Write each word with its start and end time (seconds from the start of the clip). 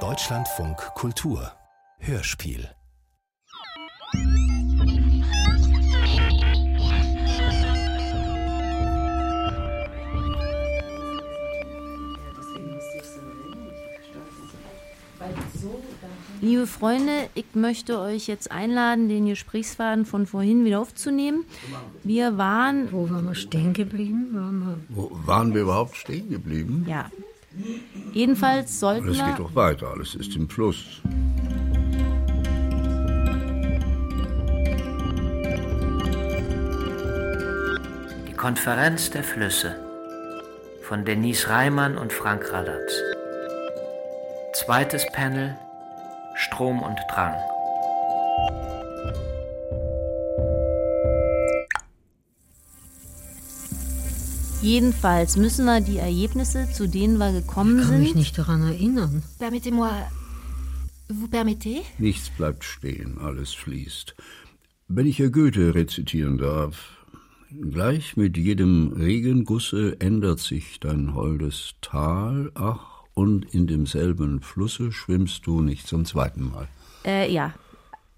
Deutschlandfunk 0.00 0.76
Kultur 0.94 1.50
Hörspiel 1.98 2.68
Liebe 16.42 16.66
Freunde, 16.66 17.30
ich 17.34 17.46
möchte 17.54 17.98
euch 17.98 18.26
jetzt 18.26 18.50
einladen, 18.52 19.08
den 19.08 19.24
Gesprächsfaden 19.24 20.04
von 20.04 20.26
vorhin 20.26 20.66
wieder 20.66 20.80
aufzunehmen. 20.80 21.46
Wir 22.04 22.36
waren. 22.36 22.92
Wo 22.92 23.08
waren 23.08 23.24
wir 23.24 23.34
stehen 23.34 23.72
geblieben? 23.72 24.28
Waren 24.34 24.60
wir 24.60 24.76
Wo 24.90 25.10
waren 25.26 25.54
wir 25.54 25.62
überhaupt 25.62 25.96
stehen 25.96 26.28
geblieben? 26.28 26.84
Ja. 26.86 27.10
Jedenfalls 28.16 28.80
sollten 28.80 29.12
wir. 29.12 29.26
geht 29.26 29.38
doch 29.38 29.54
weiter, 29.54 29.88
alles 29.88 30.14
ist 30.14 30.34
im 30.36 30.48
Fluss. 30.48 31.02
Die 38.26 38.32
Konferenz 38.32 39.10
der 39.10 39.22
Flüsse 39.22 39.76
von 40.80 41.04
Denise 41.04 41.50
Reimann 41.50 41.98
und 41.98 42.10
Frank 42.10 42.50
Radatz. 42.50 43.02
Zweites 44.64 45.04
Panel 45.12 45.54
Strom 46.36 46.82
und 46.82 46.96
Drang. 47.12 47.34
Jedenfalls 54.66 55.36
müssen 55.36 55.64
wir 55.64 55.80
die 55.80 55.98
Ergebnisse, 55.98 56.68
zu 56.72 56.88
denen 56.88 57.18
wir 57.18 57.30
gekommen 57.30 57.78
Ich 57.78 57.88
kann 57.88 58.00
mich 58.00 58.08
sind. 58.08 58.18
nicht 58.18 58.36
daran 58.36 58.62
erinnern. 58.62 59.22
Permettez-moi. 59.38 59.90
Vous 61.08 61.28
permettez 61.30 61.84
Nichts 61.98 62.30
bleibt 62.30 62.64
stehen, 62.64 63.16
alles 63.20 63.54
fließt. 63.54 64.16
Wenn 64.88 65.06
ich 65.06 65.20
Herr 65.20 65.30
Goethe 65.30 65.72
rezitieren 65.76 66.36
darf. 66.38 67.06
Gleich 67.70 68.16
mit 68.16 68.36
jedem 68.36 68.92
Regengusse 68.92 70.00
ändert 70.00 70.40
sich 70.40 70.80
dein 70.80 71.14
holdes 71.14 71.74
Tal, 71.80 72.50
ach, 72.56 73.04
und 73.14 73.44
in 73.54 73.68
demselben 73.68 74.42
Flusse 74.42 74.90
schwimmst 74.90 75.46
du 75.46 75.60
nicht 75.60 75.86
zum 75.86 76.04
zweiten 76.04 76.42
Mal. 76.50 76.66
Äh, 77.04 77.32
ja. 77.32 77.54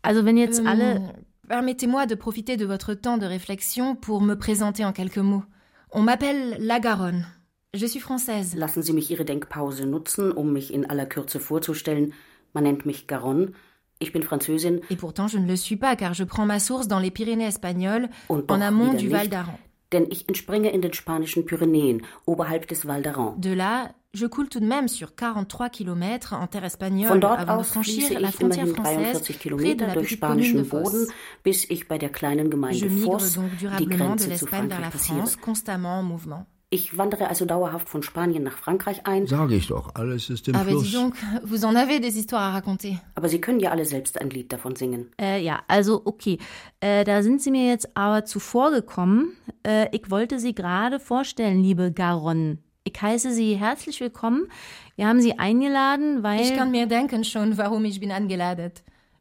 Also 0.01 0.25
wenn 0.25 0.39
jetzt 0.39 0.65
alle. 0.67 1.13
Permettez-moi 1.47 2.07
de 2.07 2.17
profiter 2.17 2.57
de 2.57 2.67
votre 2.67 2.95
temps 2.95 3.19
de 3.19 3.27
réflexion 3.27 3.97
pour 3.97 4.23
me 4.23 4.35
présenter 4.35 4.87
en 4.87 4.95
quelques 4.95 5.19
mots. 5.19 5.45
On 5.91 6.03
m'appelle 6.03 6.57
La 6.61 6.81
Garonne. 6.81 7.27
Je 7.73 7.87
suis 7.87 8.01
française. 8.01 8.55
Lassen 8.57 8.83
Sie 8.83 8.93
mich 8.93 9.11
Ihre 9.11 9.25
Denkpause 9.25 9.87
nutzen, 9.87 10.33
um 10.33 10.53
mich 10.53 10.73
in 10.73 10.85
aller 10.85 11.07
Kürze 11.07 11.41
vorzustellen. 11.41 12.13
Man 12.53 12.65
nennt 12.65 12.85
mich 12.85 13.07
Garonne. 13.07 13.53
Ich 14.01 14.13
bin 14.13 14.23
Französin 14.23 14.81
Et 14.91 14.97
pourtant, 14.97 15.29
je 15.29 15.39
ne 15.39 15.47
le 15.47 15.57
suis 15.57 15.77
pas, 15.77 15.97
car 15.97 16.15
je 16.15 16.25
prends 16.25 16.47
ma 16.47 16.61
source 16.61 16.89
dans 16.89 17.01
les 17.01 17.11
Pyrénées 17.11 17.47
espagnoles, 17.47 18.09
en 18.29 18.61
amont 18.61 18.93
du 18.93 19.09
Val 19.09 19.29
d'Aran. 19.29 19.59
Denn 19.93 20.07
ich 20.11 20.29
entspringe 20.29 20.71
in 20.71 20.83
den 20.83 20.93
spanischen 20.93 21.47
Pyrenäen, 21.47 22.03
oberhalb 22.27 22.67
des 22.69 22.87
Val 22.87 23.03
d'Aran. 23.03 23.35
De 23.39 23.53
là, 23.53 23.95
je 24.13 24.27
coule 24.27 24.49
tout 24.49 24.61
de 24.61 24.67
même 24.67 24.89
sur 24.89 25.15
43 25.15 25.71
km 25.71 26.35
en 26.35 26.47
terre 26.47 26.65
espagnole 26.65 27.09
Von 27.09 27.19
dort 27.21 27.39
avant 27.39 27.57
de 27.57 27.61
aus 27.61 27.65
franchir 27.65 28.21
la 28.21 28.31
frontière 28.31 28.67
française 28.69 29.13
43 29.13 29.21
près 29.21 29.33
de 29.33 29.39
Kilometer 29.39 29.87
la 29.87 29.95
durch 29.95 30.11
de 30.11 30.17
spanischen. 30.17 30.65
Boden, 30.65 31.07
bis 31.45 31.65
ich 31.71 31.89
bei 31.89 31.99
der 31.99 32.11
kleinen 32.11 32.51
Gemeinde 32.51 32.89
migre 32.89 33.19
Fos 33.19 33.35
donc 33.35 33.51
die 33.79 33.87
Grenze 33.87 34.35
zu 34.35 34.47
Frankreich 34.47 34.91
passiere. 34.91 35.25
Constamment 35.41 36.01
en 36.01 36.03
mouvement. 36.03 36.47
Ich 36.71 36.99
wandere 36.99 37.29
also 37.29 37.47
dauerhaft 37.47 37.89
von 37.89 38.03
Spanien 38.03 38.43
nach 38.43 38.59
Frankreich 38.59 39.07
ein, 39.07 39.27
Sage 39.27 39.55
ich 39.55 39.69
doch, 39.69 39.95
alles 39.95 40.29
ist 40.29 40.49
im 40.49 40.53
dis 40.55 40.63
Fluss. 40.65 40.93
donc, 40.93 41.15
vous 41.43 41.65
en 41.65 41.75
avez 41.75 41.99
des 41.99 42.15
histoires 42.15 42.43
à 42.43 42.53
raconter. 42.53 43.01
aber 43.15 43.31
Sie 43.31 43.41
können 43.41 43.59
ja 43.59 43.71
alle 43.71 43.87
selbst 43.87 44.21
ein 44.21 44.29
Lied 44.29 44.53
davon 44.53 44.77
singen. 44.77 45.11
Äh, 45.19 45.43
ja, 45.43 45.61
also 45.67 46.03
okay. 46.05 46.37
Äh, 46.81 47.05
da 47.05 47.23
sind 47.23 47.41
Sie 47.41 47.51
mir 47.51 47.67
jetzt 47.67 47.97
aber 47.97 48.27
zuvor 48.27 48.71
gekommen. 48.71 49.33
Äh, 49.67 49.89
ich 49.97 50.11
wollte 50.11 50.39
Sie 50.39 50.55
gerade 50.55 51.01
vorstellen, 51.01 51.63
liebe 51.63 51.91
Garonne. 51.91 52.59
Ich 52.85 53.01
heiße 53.01 53.33
Sie 53.33 53.57
herzlich 53.57 53.99
willkommen. 54.01 54.49
Wir 54.97 55.07
haben 55.09 55.23
Sie 55.23 55.39
eingeladen, 55.39 56.23
weil. 56.23 56.43
Ich 56.43 56.55
kann 56.55 56.71
mir 56.71 56.87
denken 56.87 57.25
schon, 57.25 57.57
warum 57.57 57.87
ich 57.87 57.99
bin 57.99 58.13
eingeladen. 58.13 58.73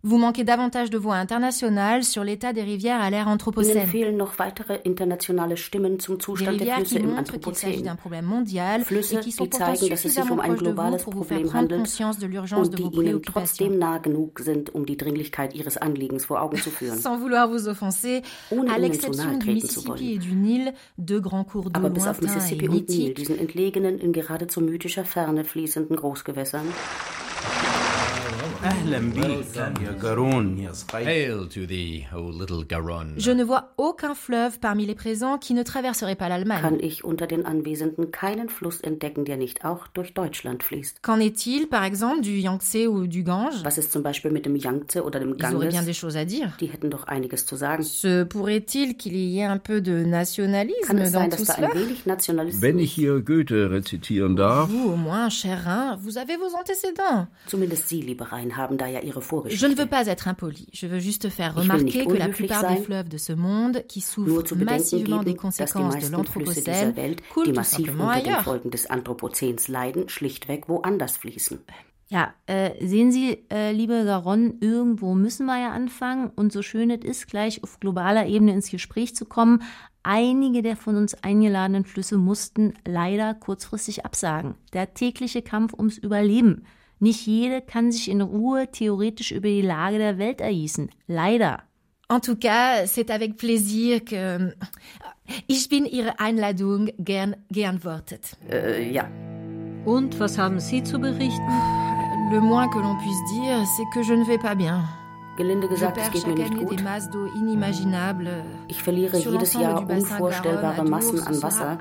Vous 0.03 0.17
manquez 0.17 0.43
davantage 0.43 0.89
de 0.91 0.97
voix 0.97 1.15
internationales 1.15 2.03
sur 2.03 2.23
l'état 2.23 2.53
des 2.53 2.61
rivières 2.61 3.01
à 3.01 3.09
l'ère 3.09 3.27
anthropocène. 3.27 3.73
Des 3.73 3.79
rivières 3.81 4.13
qui 6.83 6.99
montrent 6.99 7.37
qu'il 7.37 7.55
s'agit 7.55 7.81
d'un 7.81 7.95
problème 7.95 8.25
mondial 8.25 8.83
Flüsse, 8.83 9.13
et 9.13 9.19
qui 9.19 9.31
sont 9.31 9.47
pourtant 9.47 9.71
um 9.71 9.75
suffisamment 9.75 10.37
proches 10.37 10.61
de 10.61 10.69
vous 10.69 10.97
pour 11.03 11.13
vous 11.13 11.23
faire 11.23 11.41
prendre 11.41 11.63
handelt 11.65 11.79
conscience 11.79 12.19
de 12.19 12.27
l'urgence 12.27 12.69
de 12.69 12.81
vos 12.81 12.91
préoccupations. 12.91 13.69
sind, 14.39 14.73
um 14.73 14.85
die 14.85 14.97
Dringlichkeit 14.97 15.55
Ihres 15.55 15.77
Anliegens 15.77 16.25
vor 16.25 16.41
Augen 16.41 16.57
zu 16.57 16.69
führen. 16.69 16.97
Sans 17.01 17.17
vouloir 17.17 17.49
vous 17.49 17.67
offenser, 17.67 18.21
Ohne 18.51 18.69
à 18.69 18.77
l'exception 18.77 19.37
du 19.37 19.51
Mississippi 19.51 20.13
et 20.13 20.17
du 20.17 20.35
Nil, 20.35 20.73
deux 20.97 21.19
grands 21.19 21.43
cours 21.43 21.69
d'eau 21.69 21.79
Aber 21.79 21.89
bis 21.89 22.07
auf 22.07 22.21
lointains 22.21 22.33
et 22.33 22.55
Mississippi 22.55 22.67
und 22.67 22.73
Nil, 22.73 22.81
mythiques, 22.81 23.13
diesen 23.15 23.39
entlegenen, 23.39 23.99
in 23.99 24.13
geradezu 24.13 24.61
mythischer 24.61 25.05
Ferne 25.05 25.43
fließenden 25.43 25.95
Großgewässern, 25.95 26.67
Je 33.17 33.31
ne 33.31 33.43
vois 33.43 33.73
aucun 33.77 34.15
fleuve 34.15 34.59
parmi 34.59 34.85
les 34.85 34.95
présents 34.95 35.37
qui 35.37 35.53
ne 35.53 35.63
traverserait 35.63 36.15
pas 36.15 36.27
l'Allemagne. 36.27 36.61
Kann 36.61 36.79
ich 36.79 37.03
unter 37.03 37.27
den 37.27 37.45
Anwesenden 37.45 38.11
keinen 38.11 38.49
Fluss 38.49 38.81
entdecken, 38.81 39.25
der 39.25 39.37
nicht 39.37 39.63
auch 39.63 39.87
durch 39.87 40.13
Deutschland 40.13 40.63
fließt? 40.63 41.03
Qu'en 41.03 41.19
est-il, 41.19 41.67
par 41.67 41.83
exemple, 41.83 42.21
du 42.21 42.31
Yangtze 42.31 42.89
ou 42.89 43.05
du 43.05 43.23
Gange? 43.23 43.63
Was 43.63 43.77
ist 43.77 43.91
zum 43.91 44.01
Beispiel 44.01 44.31
mit 44.31 44.45
dem 44.45 44.55
Yangtze 44.55 45.03
oder 45.03 45.19
dem 45.19 45.37
Ganges? 45.37 45.51
Ils 45.51 45.55
auraient 45.57 45.69
bien 45.69 45.83
des 45.83 45.93
choses 45.93 46.17
à 46.17 46.25
dire. 46.25 46.53
Die 46.59 46.67
hätten 46.67 46.89
doch 46.89 47.05
einiges 47.07 47.45
zu 47.45 47.55
sagen. 47.55 47.83
Se 47.83 48.25
pourrait-il 48.25 48.97
qu'il 48.97 49.15
y 49.15 49.39
ait 49.39 49.45
un 49.45 49.59
peu 49.59 49.81
de 49.81 50.03
nationalisme 50.03 50.87
Kann 50.87 50.97
es 50.97 51.11
sein, 51.11 51.29
dass 51.29 51.43
da 51.43 51.53
ein 51.53 51.73
wenig 51.73 52.05
Nationalismus? 52.05 52.61
Wenn 52.61 52.79
ich 52.79 52.91
hier 52.91 53.19
Goethe 53.21 53.69
rezitieren 53.69 54.35
darf. 54.35 54.69
Vous, 54.69 54.93
au 54.93 54.95
moins, 54.95 55.29
cher 55.29 55.63
Rhin, 55.65 55.97
vous 56.01 56.17
avez 56.17 56.37
vos 56.37 56.55
antécédents. 56.55 57.27
Zumindest 57.47 57.87
Sie, 57.89 58.01
lieber 58.01 58.25
Rhein 58.31 58.46
haben 58.55 58.77
da 58.77 58.87
ja 58.87 59.01
Ihre 59.01 59.19
Je 59.19 59.25
Vorgeschichte. 59.25 59.67
ne 59.69 59.75
veux 59.75 59.87
pas 59.87 60.07
être 60.07 60.27
impoli. 60.27 60.67
Je 60.71 60.87
veux 60.87 60.99
juste 60.99 61.29
faire 61.29 61.55
Ich 61.57 61.67
will 61.67 61.83
nicht 61.83 61.95
remarquer 61.95 62.05
que 62.05 62.17
la 62.17 62.29
plupart 62.29 62.61
sein, 62.61 62.75
des 62.75 62.85
fleuves 62.85 63.09
de 63.09 63.17
ce 63.17 63.33
monde, 63.33 63.83
qui 63.87 63.99
Nur 63.99 64.07
souffrent 64.07 64.47
zu 64.47 64.55
bedenken 64.55 64.75
massivement 64.79 65.23
des 65.23 65.33
geben, 65.33 65.49
dass 65.49 65.55
die 65.57 65.63
conséquences 65.65 65.99
de 65.99 66.09
meisten 66.09 66.25
Flüsse 66.31 66.53
dieser 66.55 66.71
l'Anthropocène, 66.71 66.95
Welt, 66.95 67.23
coulent 67.33 67.47
die 67.47 67.53
massiv 67.53 67.89
unter 67.89 67.97
den 67.97 68.09
ailleurs. 68.09 68.43
Folgen 68.43 68.69
des 68.71 68.89
Anthropozäns 68.89 69.67
leiden, 69.67 70.07
schlichtweg 70.07 70.69
woanders 70.69 71.17
fließen. 71.17 71.59
Ja, 72.09 72.33
äh, 72.45 72.71
sehen 72.85 73.11
Sie, 73.11 73.43
äh, 73.51 73.73
liebe 73.73 74.05
Garonne, 74.05 74.53
irgendwo 74.61 75.13
müssen 75.13 75.45
wir 75.45 75.59
ja 75.59 75.71
anfangen. 75.71 76.31
Und 76.35 76.53
so 76.53 76.61
schön 76.61 76.89
es 76.89 77.03
ist, 77.03 77.27
gleich 77.27 77.63
auf 77.63 77.81
globaler 77.81 78.27
Ebene 78.27 78.53
ins 78.53 78.71
Gespräch 78.71 79.13
zu 79.13 79.25
kommen, 79.25 79.61
einige 80.03 80.61
der 80.61 80.77
von 80.77 80.95
uns 80.95 81.21
eingeladenen 81.21 81.83
Flüsse 81.83 82.17
mussten 82.17 82.73
leider 82.85 83.33
kurzfristig 83.33 84.05
absagen. 84.05 84.55
Der 84.71 84.93
tägliche 84.93 85.41
Kampf 85.41 85.73
ums 85.73 85.97
Überleben. 85.97 86.63
Nicht 86.99 87.25
jede 87.27 87.61
kann 87.61 87.91
sich 87.91 88.09
in 88.09 88.21
Ruhe 88.21 88.67
theoretisch 88.71 89.31
über 89.31 89.47
die 89.47 89.61
Lage 89.61 89.97
der 89.97 90.17
Welt 90.17 90.41
ergießen. 90.41 90.89
Leider. 91.07 91.63
En 92.09 92.21
tout 92.21 92.39
cas, 92.39 92.85
c'est 92.85 93.11
avec 93.11 93.37
plaisir 93.37 93.99
que 94.03 94.55
ich 95.47 95.67
bin 95.69 95.85
Ihre 95.85 96.19
Einladung 96.19 96.89
gern 96.97 97.35
geantwortet. 97.51 98.37
Äh, 98.49 98.91
ja, 98.91 99.09
Und 99.87 100.19
was 100.19 100.37
haben 100.37 100.59
Sie 100.59 100.83
zu 100.83 100.99
berichten? 100.99 101.47
Le 102.29 102.41
moins 102.41 102.67
que 102.67 102.77
l'on 102.77 102.97
puisse 102.97 103.23
dire, 103.31 103.65
c'est 103.77 103.89
que 103.93 104.03
je 104.03 104.13
ne 104.13 104.25
vais 104.25 104.37
pas 104.37 104.53
bien. 104.53 104.83
Gelinde 105.37 105.67
gesagt, 105.67 105.97
es 105.97 106.11
geht 106.11 106.27
mir 106.27 106.35
nicht 106.35 106.57
gut. 106.57 106.83
Ich 108.67 108.83
verliere 108.83 109.17
jedes 109.17 109.53
Jahr 109.53 109.89
unvorstellbare 109.89 110.83
Massen 110.83 111.25
an 111.25 111.41
Wasser. 111.41 111.77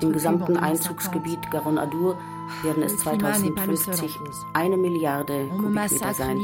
Im 0.00 0.12
gesamten 0.12 0.54
2050. 0.54 0.62
Einzugsgebiet 0.62 1.50
Garonne-Adour 1.50 2.18
werden 2.62 2.82
es 2.82 2.92
Le 2.92 3.10
Klima 3.10 3.38
n'est 3.38 3.54
pas 3.54 3.66
le 3.66 3.76
seul 3.76 3.94
en 3.94 3.96
2050 3.96 4.18
cause. 4.18 4.46
eine 4.54 4.76
Milliarde 4.76 5.48
Kubikmeter 5.58 6.14
sein. 6.14 6.38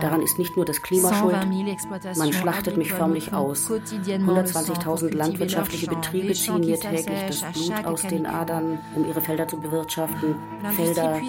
Daran 0.00 0.22
ist 0.22 0.38
nicht 0.38 0.56
nur 0.56 0.64
das 0.64 0.82
Klima 0.82 1.14
schuld, 1.14 1.34
120 1.34 1.64
000 1.64 1.72
exploitations 1.72 2.18
man 2.18 2.32
schlachtet 2.32 2.76
mich 2.76 2.92
förmlich 2.92 3.32
aus. 3.32 3.66
quotidiennement 3.66 4.42
le 4.42 4.46
sang 4.46 4.64
pour 4.64 4.76
120.000 4.76 5.00
cultiver 5.00 5.18
landwirtschaftliche. 5.18 5.86
Betriebe 5.88 6.34
ziehen 6.34 6.60
mir 6.60 6.78
täglich 6.78 7.06
das 7.28 7.52
Blut 7.52 7.84
aus 7.84 8.02
den. 8.02 8.26
Adern, 8.26 8.78
um 8.94 9.06
ihre 9.06 9.20
Felder 9.20 9.46
zu 9.46 9.58
bewirtschaften. 9.58 10.34
Felder, 10.76 11.20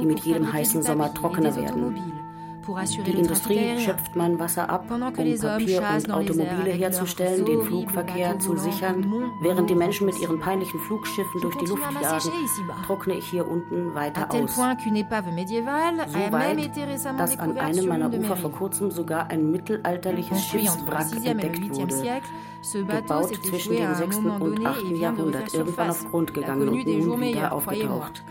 die 0.00 0.06
mit 0.06 0.20
jedem 0.20 0.52
heißen 0.52 0.82
Sommer 0.82 1.12
trockener 1.12 1.54
werden. 1.54 2.25
Die 2.66 3.12
Industrie 3.12 3.78
schöpft 3.78 4.16
mein 4.16 4.38
Wasser 4.38 4.68
ab, 4.68 4.90
um 4.90 5.00
Papier 5.00 5.82
und 5.82 6.10
Automobile 6.10 6.72
herzustellen, 6.72 7.44
den 7.44 7.62
Flugverkehr 7.62 8.38
zu 8.38 8.56
sichern. 8.56 9.12
Während 9.40 9.70
die 9.70 9.74
Menschen 9.74 10.06
mit 10.06 10.18
ihren 10.20 10.40
peinlichen 10.40 10.80
Flugschiffen 10.80 11.40
durch 11.40 11.56
die 11.56 11.66
Luft 11.66 11.82
jagen, 12.00 12.30
trockne 12.86 13.14
ich 13.14 13.26
hier 13.28 13.46
unten 13.46 13.94
weiter 13.94 14.28
aus. 14.30 14.56
So 14.56 14.62
weit, 16.32 16.58
dass 17.18 17.38
an 17.38 17.58
einem 17.58 17.86
meiner 17.86 18.12
Ufer 18.12 18.36
vor 18.36 18.52
kurzem 18.52 18.90
sogar 18.90 19.28
ein 19.30 19.50
mittelalterliches 19.50 20.44
Schiffswrack 20.44 21.06
6e 21.06 21.16
et 21.16 21.24
le 21.24 21.30
entdeckt 21.30 21.58
8e 21.58 21.74
wurde. 21.74 22.22
gebaut 22.84 23.34
zwischen 23.44 23.76
dem 23.76 23.94
6. 23.94 24.16
und 24.16 24.66
8. 24.66 24.84
Jahrhundert, 24.96 25.54
irgendwann 25.54 25.90
auf 25.90 26.04
Grund 26.10 26.34
gegangen 26.34 26.68
und 26.68 26.86
nun 26.86 27.20
wieder 27.20 27.52
aufgetaucht. 27.52 28.24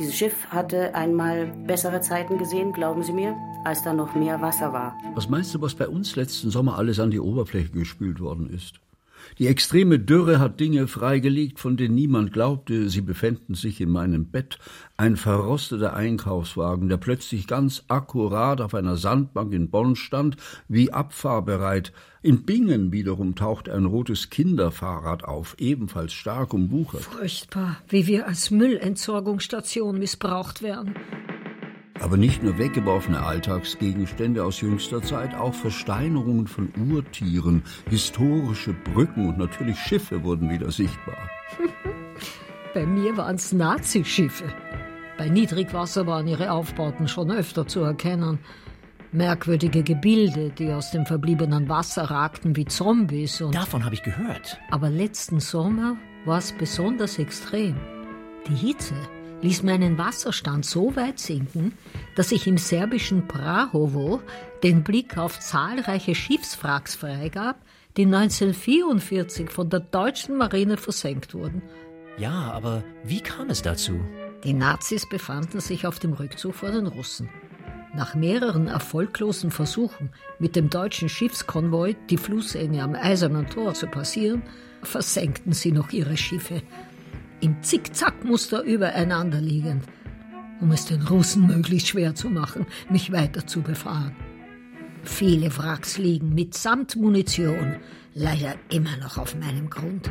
Dieses 0.00 0.16
Schiff 0.16 0.46
hatte 0.48 0.94
einmal 0.94 1.48
bessere 1.66 2.00
Zeiten 2.00 2.38
gesehen, 2.38 2.72
glauben 2.72 3.02
Sie 3.02 3.12
mir, 3.12 3.36
als 3.64 3.82
da 3.82 3.92
noch 3.92 4.14
mehr 4.14 4.40
Wasser 4.40 4.72
war. 4.72 4.96
Was 5.14 5.28
meinst 5.28 5.54
du, 5.54 5.60
was 5.60 5.74
bei 5.74 5.86
uns 5.86 6.16
letzten 6.16 6.48
Sommer 6.48 6.78
alles 6.78 6.98
an 6.98 7.10
die 7.10 7.20
Oberfläche 7.20 7.68
gespült 7.68 8.18
worden 8.18 8.48
ist? 8.48 8.80
Die 9.38 9.46
extreme 9.46 9.98
Dürre 9.98 10.38
hat 10.38 10.60
Dinge 10.60 10.86
freigelegt, 10.86 11.58
von 11.58 11.76
denen 11.76 11.94
niemand 11.94 12.32
glaubte, 12.32 12.88
sie 12.88 13.00
befänden 13.00 13.54
sich 13.54 13.80
in 13.80 13.90
meinem 13.90 14.26
Bett. 14.26 14.58
Ein 14.96 15.16
verrosteter 15.16 15.94
Einkaufswagen, 15.94 16.88
der 16.88 16.98
plötzlich 16.98 17.46
ganz 17.46 17.84
akkurat 17.88 18.60
auf 18.60 18.74
einer 18.74 18.96
Sandbank 18.96 19.52
in 19.52 19.70
Bonn 19.70 19.96
stand, 19.96 20.36
wie 20.68 20.92
abfahrbereit. 20.92 21.92
In 22.22 22.42
Bingen 22.42 22.92
wiederum 22.92 23.34
taucht 23.34 23.68
ein 23.70 23.86
rotes 23.86 24.28
Kinderfahrrad 24.28 25.24
auf, 25.24 25.56
ebenfalls 25.58 26.12
stark 26.12 26.52
umwuchert. 26.52 27.02
Furchtbar, 27.02 27.78
wie 27.88 28.06
wir 28.06 28.26
als 28.26 28.50
Müllentsorgungsstation 28.50 29.98
missbraucht 29.98 30.62
werden. 30.62 30.94
Aber 32.00 32.16
nicht 32.16 32.42
nur 32.42 32.58
weggeworfene 32.58 33.22
Alltagsgegenstände 33.22 34.42
aus 34.42 34.60
jüngster 34.62 35.02
Zeit, 35.02 35.34
auch 35.34 35.54
Versteinerungen 35.54 36.46
von 36.46 36.72
Urtieren, 36.90 37.62
historische 37.88 38.72
Brücken 38.72 39.28
und 39.28 39.38
natürlich 39.38 39.78
Schiffe 39.78 40.24
wurden 40.24 40.48
wieder 40.48 40.70
sichtbar. 40.70 41.18
Bei 42.74 42.86
mir 42.86 43.16
waren 43.16 43.36
es 43.36 43.52
Nazischiffe. 43.52 44.44
Bei 45.18 45.28
Niedrigwasser 45.28 46.06
waren 46.06 46.26
ihre 46.26 46.52
Aufbauten 46.52 47.06
schon 47.06 47.30
öfter 47.30 47.66
zu 47.66 47.80
erkennen. 47.80 48.38
Merkwürdige 49.12 49.82
Gebilde, 49.82 50.50
die 50.50 50.72
aus 50.72 50.92
dem 50.92 51.04
verbliebenen 51.04 51.68
Wasser 51.68 52.04
ragten 52.04 52.56
wie 52.56 52.64
Zombies. 52.64 53.40
Und 53.42 53.54
Davon 53.54 53.84
habe 53.84 53.94
ich 53.94 54.02
gehört. 54.02 54.58
Aber 54.70 54.88
letzten 54.88 55.40
Sommer 55.40 55.96
war 56.24 56.38
es 56.38 56.52
besonders 56.52 57.18
extrem. 57.18 57.74
Die 58.48 58.54
Hitze 58.54 58.94
ließ 59.42 59.62
meinen 59.62 59.98
Wasserstand 59.98 60.66
so 60.66 60.94
weit 60.96 61.18
sinken, 61.18 61.72
dass 62.14 62.32
ich 62.32 62.46
im 62.46 62.58
serbischen 62.58 63.26
Prahovo 63.26 64.20
den 64.62 64.82
Blick 64.82 65.16
auf 65.16 65.40
zahlreiche 65.40 66.14
Schiffswracks 66.14 66.94
freigab, 66.94 67.56
die 67.96 68.04
1944 68.04 69.50
von 69.50 69.70
der 69.70 69.80
deutschen 69.80 70.36
Marine 70.36 70.76
versenkt 70.76 71.34
wurden. 71.34 71.62
Ja, 72.18 72.52
aber 72.52 72.84
wie 73.02 73.20
kam 73.20 73.50
es 73.50 73.62
dazu? 73.62 73.98
Die 74.44 74.52
Nazis 74.52 75.08
befanden 75.08 75.60
sich 75.60 75.86
auf 75.86 75.98
dem 75.98 76.12
Rückzug 76.12 76.54
vor 76.54 76.70
den 76.70 76.86
Russen. 76.86 77.28
Nach 77.94 78.14
mehreren 78.14 78.68
erfolglosen 78.68 79.50
Versuchen, 79.50 80.10
mit 80.38 80.54
dem 80.54 80.70
deutschen 80.70 81.08
Schiffskonvoi 81.08 81.96
die 82.08 82.18
Flussenge 82.18 82.82
am 82.82 82.94
Eisernen 82.94 83.48
Tor 83.48 83.74
zu 83.74 83.86
passieren, 83.88 84.42
versenkten 84.82 85.52
sie 85.52 85.72
noch 85.72 85.90
ihre 85.90 86.16
Schiffe 86.16 86.62
im 87.40 87.62
Zickzackmuster 87.62 88.62
übereinander 88.62 89.40
liegend, 89.40 89.84
um 90.60 90.72
es 90.72 90.86
den 90.86 91.02
Russen 91.02 91.46
möglichst 91.46 91.88
schwer 91.88 92.14
zu 92.14 92.28
machen, 92.28 92.66
mich 92.90 93.12
weiter 93.12 93.46
zu 93.46 93.62
befahren. 93.62 94.14
Viele 95.02 95.56
Wracks 95.56 95.98
liegen 95.98 96.34
mitsamt 96.34 96.96
Munition 96.96 97.76
leider 98.14 98.54
immer 98.70 98.96
noch 98.98 99.18
auf 99.18 99.34
meinem 99.36 99.70
Grund 99.70 100.10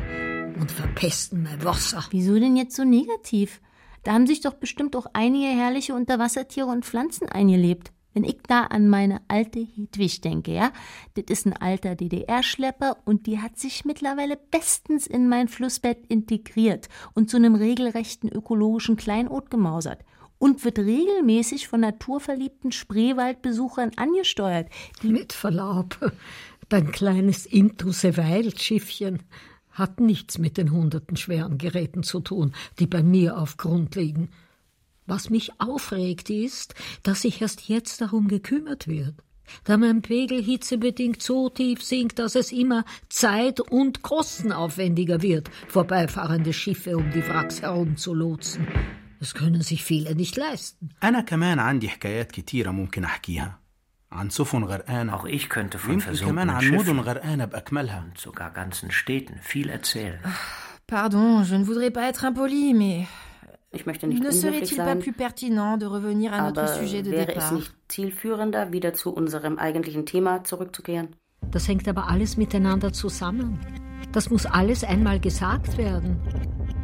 und 0.58 0.70
verpesten 0.70 1.42
mein 1.42 1.64
Wasser. 1.64 2.04
Wieso 2.10 2.38
denn 2.38 2.56
jetzt 2.56 2.74
so 2.74 2.84
negativ? 2.84 3.60
Da 4.02 4.12
haben 4.12 4.26
sich 4.26 4.40
doch 4.40 4.54
bestimmt 4.54 4.96
auch 4.96 5.06
einige 5.12 5.48
herrliche 5.48 5.94
Unterwassertiere 5.94 6.66
und 6.66 6.84
Pflanzen 6.84 7.28
eingelebt. 7.28 7.92
Wenn 8.20 8.28
ich 8.28 8.42
da 8.46 8.64
an 8.64 8.86
meine 8.86 9.22
alte 9.28 9.60
Hedwig 9.60 10.20
denke, 10.20 10.52
ja, 10.52 10.72
das 11.14 11.24
ist 11.30 11.46
ein 11.46 11.54
alter 11.54 11.94
DDR-Schlepper 11.94 12.98
und 13.06 13.26
die 13.26 13.38
hat 13.38 13.58
sich 13.58 13.86
mittlerweile 13.86 14.36
bestens 14.36 15.06
in 15.06 15.26
mein 15.26 15.48
Flussbett 15.48 16.04
integriert 16.08 16.90
und 17.14 17.30
zu 17.30 17.38
einem 17.38 17.54
regelrechten 17.54 18.28
ökologischen 18.28 18.98
Kleinod 18.98 19.50
gemausert 19.50 20.04
und 20.38 20.66
wird 20.66 20.80
regelmäßig 20.80 21.68
von 21.68 21.80
naturverliebten 21.80 22.72
Spreewaldbesuchern 22.72 23.92
angesteuert. 23.96 24.68
Mit 25.02 25.32
Verlaub, 25.32 26.12
dein 26.68 26.92
kleines 26.92 27.46
Intus-Schiffchen 27.46 29.22
hat 29.70 29.98
nichts 29.98 30.36
mit 30.36 30.58
den 30.58 30.72
hunderten 30.72 31.16
schweren 31.16 31.56
Geräten 31.56 32.02
zu 32.02 32.20
tun, 32.20 32.52
die 32.80 32.86
bei 32.86 33.02
mir 33.02 33.38
auf 33.38 33.56
Grund 33.56 33.94
liegen. 33.94 34.28
Was 35.09 35.29
mich 35.29 35.51
aufregt, 35.59 36.29
ist, 36.29 36.73
dass 37.03 37.21
sich 37.21 37.41
erst 37.41 37.69
jetzt 37.69 38.01
darum 38.01 38.27
gekümmert 38.27 38.87
wird. 38.87 39.15
Da 39.63 39.77
mein 39.77 40.01
Pegel 40.01 40.41
hitzebedingt 40.41 41.21
so 41.21 41.49
tief 41.49 41.83
sinkt, 41.83 42.17
dass 42.17 42.33
es 42.35 42.51
immer 42.51 42.83
zeit- 43.09 43.59
und 43.61 44.01
kostenaufwendiger 44.01 45.21
wird, 45.21 45.49
vorbeifahrende 45.67 46.53
Schiffe 46.53 46.97
um 46.97 47.11
die 47.11 47.27
Wracks 47.27 47.61
herumzulotsen. 47.61 48.67
Das 49.19 49.33
können 49.33 49.61
sich 49.61 49.83
viele 49.83 50.15
nicht 50.15 50.35
leisten. 50.37 50.89
أنا 51.03 51.21
كمان 51.21 51.59
عندي 51.59 51.89
حكايات 51.89 52.31
كتيرة 52.31 52.71
ممكن 52.71 53.03
أحكيها 53.03 53.59
عن 54.11 54.29
سفن 54.29 54.63
غرقانة 54.63 55.17
Auch 55.17 55.25
ich 55.25 55.49
könnte 55.49 55.77
von 55.77 55.89
ويمكن 55.89 56.15
كمان 56.15 56.47
versunkenen 56.47 56.49
عن 56.49 56.67
مدن 56.71 56.83
Schiffen 56.83 56.99
غرقانة 56.99 57.45
بأكملها 57.45 58.03
und 58.03 58.17
sogar 58.17 58.51
ganzen 58.51 58.91
Städten 58.91 59.39
viel 59.41 59.69
erzählen. 59.69 60.19
Pardon, 60.87 61.43
je 61.43 61.57
ne 61.57 61.65
voudrais 61.65 61.91
pas 61.91 62.07
être 62.09 62.23
impoli, 62.25 62.73
mais 62.73 63.07
ich 63.72 63.86
möchte 63.86 64.08
nicht 64.08 64.20
ne 64.20 64.32
serait-il 64.32 64.76
pas 64.76 64.96
plus 64.96 65.12
pertinent 65.12 65.76
de 65.78 65.86
revenir 65.86 66.32
à 66.32 66.50
notre 66.50 66.66
sujet 66.66 67.02
de 67.02 67.12
wäre 67.12 67.28
es 67.28 67.34
départ 67.34 67.52
nicht 67.52 67.72
zielführender, 67.88 68.72
wieder 68.72 68.94
zu 68.94 69.14
unserem 69.14 69.58
eigentlichen 69.58 70.06
Thema 70.06 70.42
zurückzukehren? 70.42 71.14
Das 71.52 71.68
hängt 71.68 71.86
aber 71.86 72.08
alles 72.08 72.36
miteinander 72.36 72.92
zusammen. 72.92 73.60
Das 74.12 74.28
muss 74.28 74.44
alles 74.44 74.82
einmal 74.82 75.20
gesagt 75.20 75.78
werden. 75.78 76.20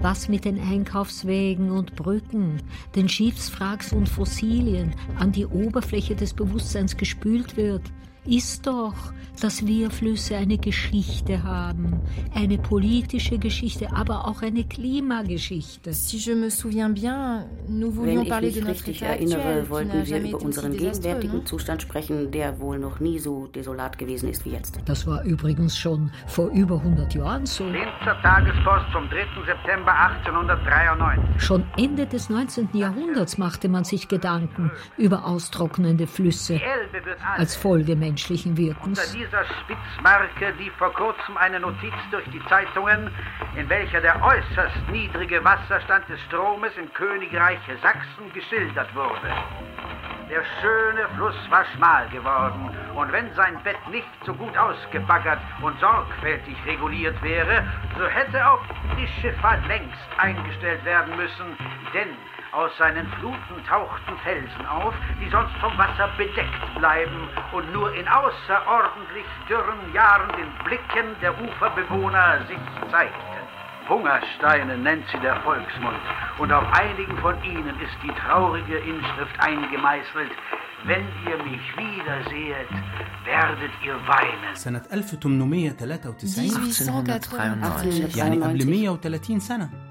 Was 0.00 0.28
mit 0.28 0.44
den 0.44 0.60
Einkaufswegen 0.60 1.72
und 1.72 1.96
Brücken, 1.96 2.62
den 2.94 3.08
Schiffswracks 3.08 3.92
und 3.92 4.08
Fossilien 4.08 4.94
an 5.18 5.32
die 5.32 5.46
Oberfläche 5.46 6.14
des 6.14 6.34
Bewusstseins 6.34 6.96
gespült 6.96 7.56
wird, 7.56 7.82
ist 8.26 8.66
doch, 8.66 8.94
dass 9.40 9.66
wir 9.66 9.90
Flüsse 9.90 10.36
eine 10.36 10.58
Geschichte 10.58 11.42
haben. 11.42 12.00
Eine 12.34 12.58
politische 12.58 13.38
Geschichte, 13.38 13.92
aber 13.92 14.26
auch 14.26 14.42
eine 14.42 14.64
Klimageschichte. 14.64 15.92
Si 15.92 16.18
je 16.18 16.34
me 16.34 16.50
souviens 16.50 16.92
bien, 16.94 17.44
nous 17.68 17.96
Wenn 17.96 18.22
ich 18.22 18.28
parler 18.28 18.46
mich 18.46 18.54
de 18.54 18.64
richtig 18.64 19.02
erinnere, 19.02 19.68
wollten 19.68 20.06
wir 20.06 20.20
über 20.20 20.40
unseren 20.40 20.72
gegenwärtigen 20.72 21.36
non? 21.38 21.46
Zustand 21.46 21.82
sprechen, 21.82 22.30
der 22.30 22.58
wohl 22.60 22.78
noch 22.78 23.00
nie 23.00 23.18
so 23.18 23.46
desolat 23.48 23.98
gewesen 23.98 24.28
ist 24.28 24.44
wie 24.44 24.50
jetzt. 24.50 24.78
Das 24.86 25.06
war 25.06 25.22
übrigens 25.24 25.76
schon 25.76 26.10
vor 26.26 26.48
über 26.48 26.76
100 26.76 27.14
Jahren 27.14 27.46
so. 27.46 27.64
Linzer 27.64 28.16
Tagespost 28.22 28.86
vom 28.92 29.08
3. 29.08 29.16
September 29.46 29.92
1893. 29.92 31.42
Schon 31.42 31.64
Ende 31.76 32.06
des 32.06 32.30
19. 32.30 32.70
Jahrhunderts 32.72 33.38
machte 33.38 33.68
man 33.68 33.84
sich 33.84 34.08
Gedanken 34.08 34.70
über 34.96 35.26
austrocknende 35.26 36.06
Flüsse 36.06 36.60
als 37.36 37.56
Folge 37.56 37.96
menschlichen 38.16 38.56
Wirkens. 38.56 38.98
Unter 38.98 39.12
dieser 39.12 39.44
Spitzmarke 39.44 40.50
lief 40.58 40.72
vor 40.76 40.92
kurzem 40.94 41.36
eine 41.36 41.60
Notiz 41.60 41.92
durch 42.10 42.24
die 42.30 42.42
Zeitungen, 42.48 43.10
in 43.56 43.68
welcher 43.68 44.00
der 44.00 44.22
äußerst 44.22 44.88
niedrige 44.90 45.44
Wasserstand 45.44 46.08
des 46.08 46.18
Stromes 46.22 46.72
im 46.78 46.90
Königreich 46.94 47.58
Sachsen 47.82 48.32
geschildert 48.32 48.88
wurde. 48.94 49.28
Der 50.30 50.42
schöne 50.60 51.06
Fluss 51.14 51.36
war 51.50 51.66
schmal 51.76 52.08
geworden, 52.08 52.70
und 52.94 53.12
wenn 53.12 53.32
sein 53.34 53.62
Bett 53.62 53.76
nicht 53.90 54.08
so 54.24 54.32
gut 54.32 54.56
ausgebaggert 54.56 55.38
und 55.60 55.78
sorgfältig 55.78 56.56
reguliert 56.66 57.22
wäre, 57.22 57.62
so 57.98 58.06
hätte 58.06 58.48
auch 58.48 58.62
die 58.98 59.08
Schifffahrt 59.20 59.64
längst 59.68 60.08
eingestellt 60.16 60.82
werden 60.86 61.14
müssen, 61.16 61.56
denn 61.92 62.08
aus 62.55 62.71
seinen 62.77 63.07
Fluten 63.19 63.63
tauchten 63.67 64.17
Felsen 64.23 64.65
auf, 64.65 64.93
die 65.21 65.29
sonst 65.29 65.53
vom 65.61 65.77
Wasser 65.77 66.09
bedeckt 66.17 66.75
bleiben 66.77 67.29
und 67.53 67.71
nur 67.71 67.93
in 67.95 68.05
außerordentlich 68.07 69.25
dürren 69.47 69.93
Jahren 69.93 70.29
den 70.35 70.51
Blicken 70.65 71.15
der 71.21 71.33
Uferbewohner 71.41 72.45
sich 72.47 72.59
zeigten. 72.91 73.37
Hungersteine 73.87 74.77
nennt 74.77 75.05
sie 75.11 75.19
der 75.19 75.37
Volksmund, 75.41 75.97
und 76.39 76.51
auf 76.51 76.65
einigen 76.73 77.17
von 77.17 77.35
ihnen 77.43 77.79
ist 77.79 77.97
die 78.03 78.11
traurige 78.21 78.77
Inschrift 78.77 79.39
eingemeißelt: 79.39 80.31
Wenn 80.85 81.07
ihr 81.27 81.37
mich 81.43 81.61
wiedersehet, 81.77 82.69
werdet 83.25 83.71
ihr 83.83 83.95
weinen. 84.07 84.55
سنة 84.55 84.81
1893 84.91 85.81
1893. 85.81 88.15
يعني 88.15 88.43
قبل 88.43 88.61
130 88.61 89.39
سنة 89.39 89.84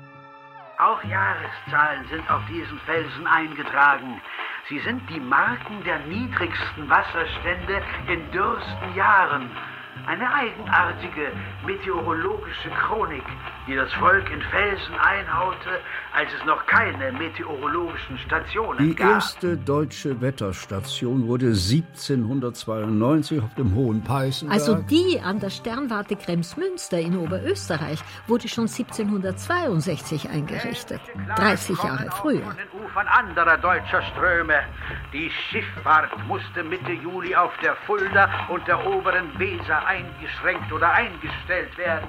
auch 0.77 1.01
Jahreszahlen 1.05 2.05
sind 2.10 2.29
auf 2.29 2.41
diesen 2.48 2.77
Felsen 2.79 3.25
eingetragen. 3.27 4.22
Sie 4.67 4.79
sind 4.79 5.10
die 5.10 5.22
Marken 5.22 5.82
der 5.86 6.00
niedrigsten 6.00 6.89
Wasserstände 6.89 7.82
in 8.08 8.29
dürsten 8.32 8.94
Jahren. 8.94 9.50
Eine 10.05 10.34
eigenartige 10.34 11.32
meteorologische 11.65 12.70
Chronik, 12.72 13.24
die 13.67 13.75
das 13.75 13.91
Volk 13.93 14.29
in 14.31 14.41
Felsen 14.41 14.95
einhaute, 14.95 15.79
als 16.13 16.29
es 16.34 16.45
noch 16.45 16.65
keine 16.67 17.12
meteorologischen 17.12 18.17
Stationen 18.19 18.77
die 18.77 18.95
gab. 18.95 19.07
Die 19.07 19.13
erste 19.13 19.57
deutsche 19.57 20.22
Wetterstation 20.22 21.27
wurde 21.27 21.48
1792 21.48 23.41
auf 23.41 23.53
dem 23.55 23.74
Hohen 23.74 24.03
Peißenberg. 24.03 24.60
Also 24.60 24.75
die 24.75 25.19
an 25.19 25.39
der 25.39 25.50
Sternwarte 25.50 26.15
Kremsmünster 26.15 27.00
in 27.00 27.17
Oberösterreich 27.17 28.00
wurde 28.27 28.48
schon 28.48 28.67
1762 28.67 30.29
eingerichtet, 30.29 31.01
30 31.36 31.84
Jahre 31.84 32.10
früher. 32.12 32.41
Von 32.41 32.57
den 32.57 32.86
Ufern 32.86 33.07
anderer 33.07 33.57
deutscher 33.57 34.01
Ströme. 34.03 34.60
Die 35.12 35.29
Schifffahrt 35.50 36.12
musste 36.27 36.63
Mitte 36.63 36.91
Juli 36.91 37.36
auf 37.36 37.51
der 37.63 37.75
Fulda 37.88 38.29
und 38.50 38.67
der 38.67 38.86
oberen 38.86 39.38
Weser 39.39 39.86
eingeschränkt 39.86 40.72
oder 40.72 40.91
eingestellt 40.91 41.77
werden. 41.77 42.07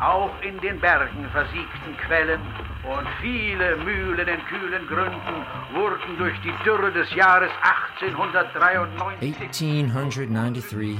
Auch 0.00 0.32
in 0.40 0.58
den 0.60 0.80
Bergen 0.80 1.28
versiegten 1.30 1.96
Quellen 2.06 2.40
und 2.84 3.06
viele 3.20 3.76
Mühlen 3.76 4.26
in 4.26 4.44
kühlen 4.46 4.86
Gründen 4.86 5.44
wurden 5.74 6.16
durch 6.16 6.40
die 6.40 6.54
Dürre 6.64 6.90
des 6.90 7.14
Jahres 7.14 7.50
1893 7.90 9.20
1893, 9.20 10.98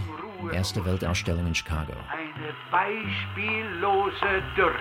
erste 0.53 0.85
Weltausstellung 0.85 1.47
in 1.47 1.55
Chicago. 1.55 1.95
Eine 2.13 2.53
beispiellose 2.71 4.43
Dürre. 4.55 4.75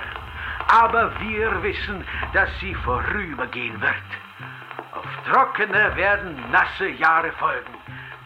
Aber 0.68 1.12
wir 1.22 1.64
wissen, 1.64 2.04
dass 2.34 2.50
sie 2.60 2.76
vorübergehen 2.76 3.80
wird. 3.80 3.94
Auf 4.92 5.06
trockene 5.32 5.96
werden 5.96 6.36
nasse 6.52 6.90
Jahre 6.90 7.32
folgen. 7.40 7.79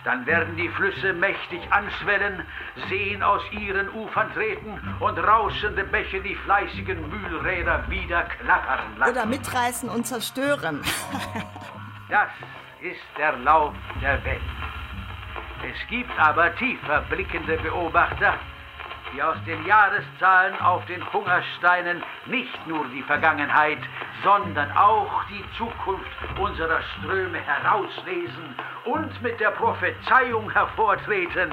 Dann 0.03 0.25
werden 0.25 0.57
die 0.57 0.67
Flüsse 0.69 1.13
mächtig 1.13 1.62
anschwellen, 1.72 2.45
Seen 2.89 3.24
aus 3.24 3.41
ihren 3.51 3.89
Ufern 3.89 4.33
treten 4.33 4.79
und 5.00 5.17
rauschende 5.17 5.83
Bäche 5.86 6.22
die 6.22 6.36
fleißigen 6.36 7.10
Mühlräder 7.10 7.86
wieder 7.89 8.24
klappern 8.24 8.98
lassen. 8.98 9.12
Oder 9.12 9.25
mitreißen 9.25 9.89
und 9.89 10.05
zerstören. 10.05 10.81
das 12.10 12.29
ist 12.81 13.01
der 13.17 13.38
Lauf 13.38 13.74
der 14.01 14.24
Welt. 14.25 14.41
Es 15.63 15.88
gibt 15.88 16.12
aber 16.19 16.53
tiefer 16.55 17.01
blickende 17.10 17.55
Beobachter, 17.57 18.38
die 19.13 19.22
aus 19.22 19.38
den 19.46 19.65
Jahreszahlen 19.65 20.60
auf 20.60 20.86
den 20.86 21.01
Hungersteinen 21.13 22.03
nicht 22.25 22.67
nur 22.67 22.86
die 22.88 23.03
Vergangenheit, 23.03 23.79
sondern 24.24 24.72
auch 24.72 25.24
die 25.25 25.43
Zukunft 25.58 26.39
unserer 26.39 26.82
Ströme 26.82 27.39
herauslesen 27.39 28.55
und 28.86 29.22
mit 29.22 29.39
der 29.39 29.51
Prophezeiung 29.51 30.50
hervortreten, 30.51 31.51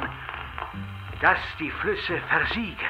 dass 1.20 1.38
die 1.58 1.70
Flüsse 1.70 2.18
versiegen, 2.28 2.88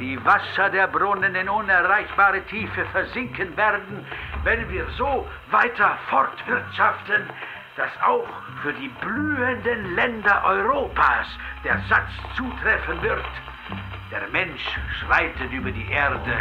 die 0.00 0.22
Wasser 0.24 0.70
der 0.70 0.88
Brunnen 0.88 1.34
in 1.34 1.48
unerreichbare 1.48 2.42
Tiefe 2.46 2.84
versinken 2.86 3.56
werden, 3.56 4.04
wenn 4.42 4.68
wir 4.70 4.86
so 4.96 5.28
weiter 5.50 5.96
fortwirtschaften, 6.08 7.28
dass 7.76 7.90
auch 8.02 8.28
für 8.62 8.72
die 8.72 8.88
blühenden 8.88 9.94
Länder 9.94 10.42
Europas 10.44 11.26
der 11.64 11.78
Satz 11.88 12.10
zutreffen 12.36 13.02
wird, 13.02 13.24
der 14.10 14.28
Mensch 14.30 14.62
schreitet 15.00 15.52
über 15.52 15.72
die 15.72 15.86
Erde 15.90 16.36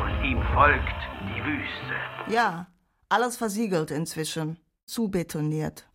und 0.00 0.24
ihm 0.24 0.42
folgt 0.54 0.94
die 1.22 1.44
Wüste. 1.44 2.32
Ja, 2.32 2.66
alles 3.08 3.36
versiegelt 3.36 3.90
inzwischen, 3.90 4.58
zubetoniert. 4.86 5.88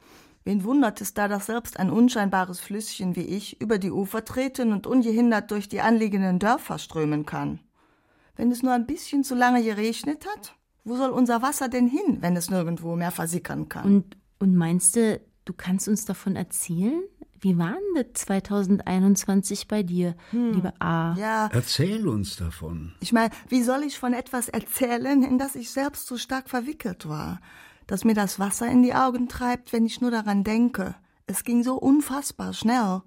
Wen 0.43 0.63
wundert 0.63 1.01
es 1.01 1.13
da, 1.13 1.27
dass 1.27 1.47
selbst 1.47 1.79
ein 1.79 1.89
unscheinbares 1.89 2.59
Flüsschen 2.59 3.15
wie 3.15 3.25
ich 3.25 3.61
über 3.61 3.77
die 3.77 3.91
Ufer 3.91 4.23
treten 4.23 4.71
und 4.71 4.87
ungehindert 4.87 5.51
durch 5.51 5.67
die 5.67 5.81
anliegenden 5.81 6.39
Dörfer 6.39 6.79
strömen 6.79 7.25
kann? 7.25 7.59
Wenn 8.35 8.51
es 8.51 8.63
nur 8.63 8.73
ein 8.73 8.87
bisschen 8.87 9.23
zu 9.23 9.35
lange 9.35 9.63
geregnet 9.63 10.25
hat? 10.25 10.55
Wo 10.85 10.95
soll 10.95 11.09
unser 11.09 11.41
Wasser 11.41 11.67
denn 11.67 11.87
hin, 11.87 12.17
wenn 12.21 12.35
es 12.37 12.49
nirgendwo 12.49 12.95
mehr 12.95 13.11
versickern 13.11 13.67
kann? 13.67 13.85
Und, 13.85 14.17
und 14.39 14.55
meinst 14.55 14.95
du, 14.95 15.19
du 15.45 15.53
kannst 15.53 15.87
uns 15.87 16.05
davon 16.05 16.35
erzählen? 16.35 17.03
Wie 17.41 17.57
war 17.57 17.73
denn 17.73 18.03
das 18.03 18.25
2021 18.25 19.67
bei 19.67 19.83
dir, 19.83 20.15
hm. 20.31 20.53
liebe 20.53 20.73
A? 20.79 21.15
Ja. 21.17 21.49
Erzähl 21.53 22.07
uns 22.07 22.35
davon. 22.35 22.93
Ich 22.99 23.13
meine, 23.13 23.31
wie 23.47 23.63
soll 23.63 23.83
ich 23.83 23.97
von 23.97 24.13
etwas 24.13 24.49
erzählen, 24.49 25.23
in 25.23 25.37
das 25.37 25.55
ich 25.55 25.71
selbst 25.71 26.07
so 26.07 26.17
stark 26.17 26.49
verwickelt 26.49 27.07
war? 27.07 27.39
Dass 27.87 28.03
mir 28.03 28.13
das 28.13 28.39
Wasser 28.39 28.67
in 28.67 28.83
die 28.83 28.93
Augen 28.93 29.29
treibt, 29.29 29.73
wenn 29.73 29.85
ich 29.85 30.01
nur 30.01 30.11
daran 30.11 30.43
denke. 30.43 30.95
Es 31.27 31.43
ging 31.43 31.63
so 31.63 31.75
unfassbar 31.75 32.53
schnell. 32.53 33.01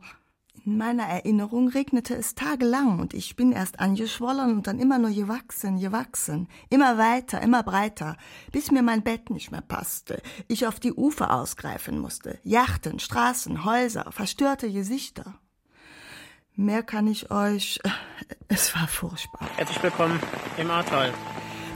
In 0.65 0.77
meiner 0.77 1.03
Erinnerung 1.03 1.67
regnete 1.67 2.15
es 2.15 2.37
tagelang 2.37 3.01
und 3.01 3.15
ich 3.15 3.35
bin 3.35 3.51
erst 3.51 3.81
angeschwollen 3.81 4.53
und 4.53 4.69
dann 4.69 4.79
immer 4.79 5.01
nur 5.01 5.11
gewachsen, 5.11 5.81
gewachsen, 5.81 6.47
immer 6.71 6.99
weiter, 6.99 7.43
immer 7.43 7.65
breiter, 7.65 8.17
bis 8.53 8.71
mir 8.71 8.83
mein 8.83 9.03
Bett 9.03 9.31
nicht 9.31 9.51
mehr 9.51 9.61
passte, 9.61 10.23
ich 10.47 10.69
auf 10.69 10.79
die 10.79 10.93
Ufer 10.93 11.33
ausgreifen 11.33 11.99
musste, 11.99 12.39
Yachten, 12.45 13.01
Straßen, 13.01 13.65
Häuser, 13.65 14.13
verstörte 14.13 14.71
Gesichter. 14.71 15.35
Mehr 16.55 16.85
kann 16.85 17.09
ich 17.09 17.31
euch. 17.33 17.81
Es 18.49 18.75
war 18.77 18.87
furchtbar. 18.87 19.49
Herzlich 19.57 19.83
willkommen 19.83 20.21
im 20.59 20.71
Ahrtal. 20.71 21.13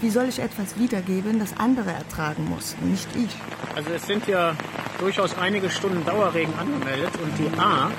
Wie 0.00 0.11
soll 0.11 0.28
ich 0.28 0.38
etwas 0.38 0.78
wiedergeben, 0.78 1.38
das 1.38 1.57
andere 1.57 1.90
ertragen 1.90 2.49
mussten, 2.49 2.90
nicht 2.90 3.09
ich? 3.16 3.35
Also 3.75 3.90
es 3.90 4.07
sind 4.07 4.28
ja 4.28 4.55
durchaus 4.99 5.37
einige 5.38 5.71
Stunden 5.71 6.05
Dauerregen 6.05 6.55
angemeldet 6.55 7.11
und 7.23 7.33
die 7.38 7.59
A 7.59 7.90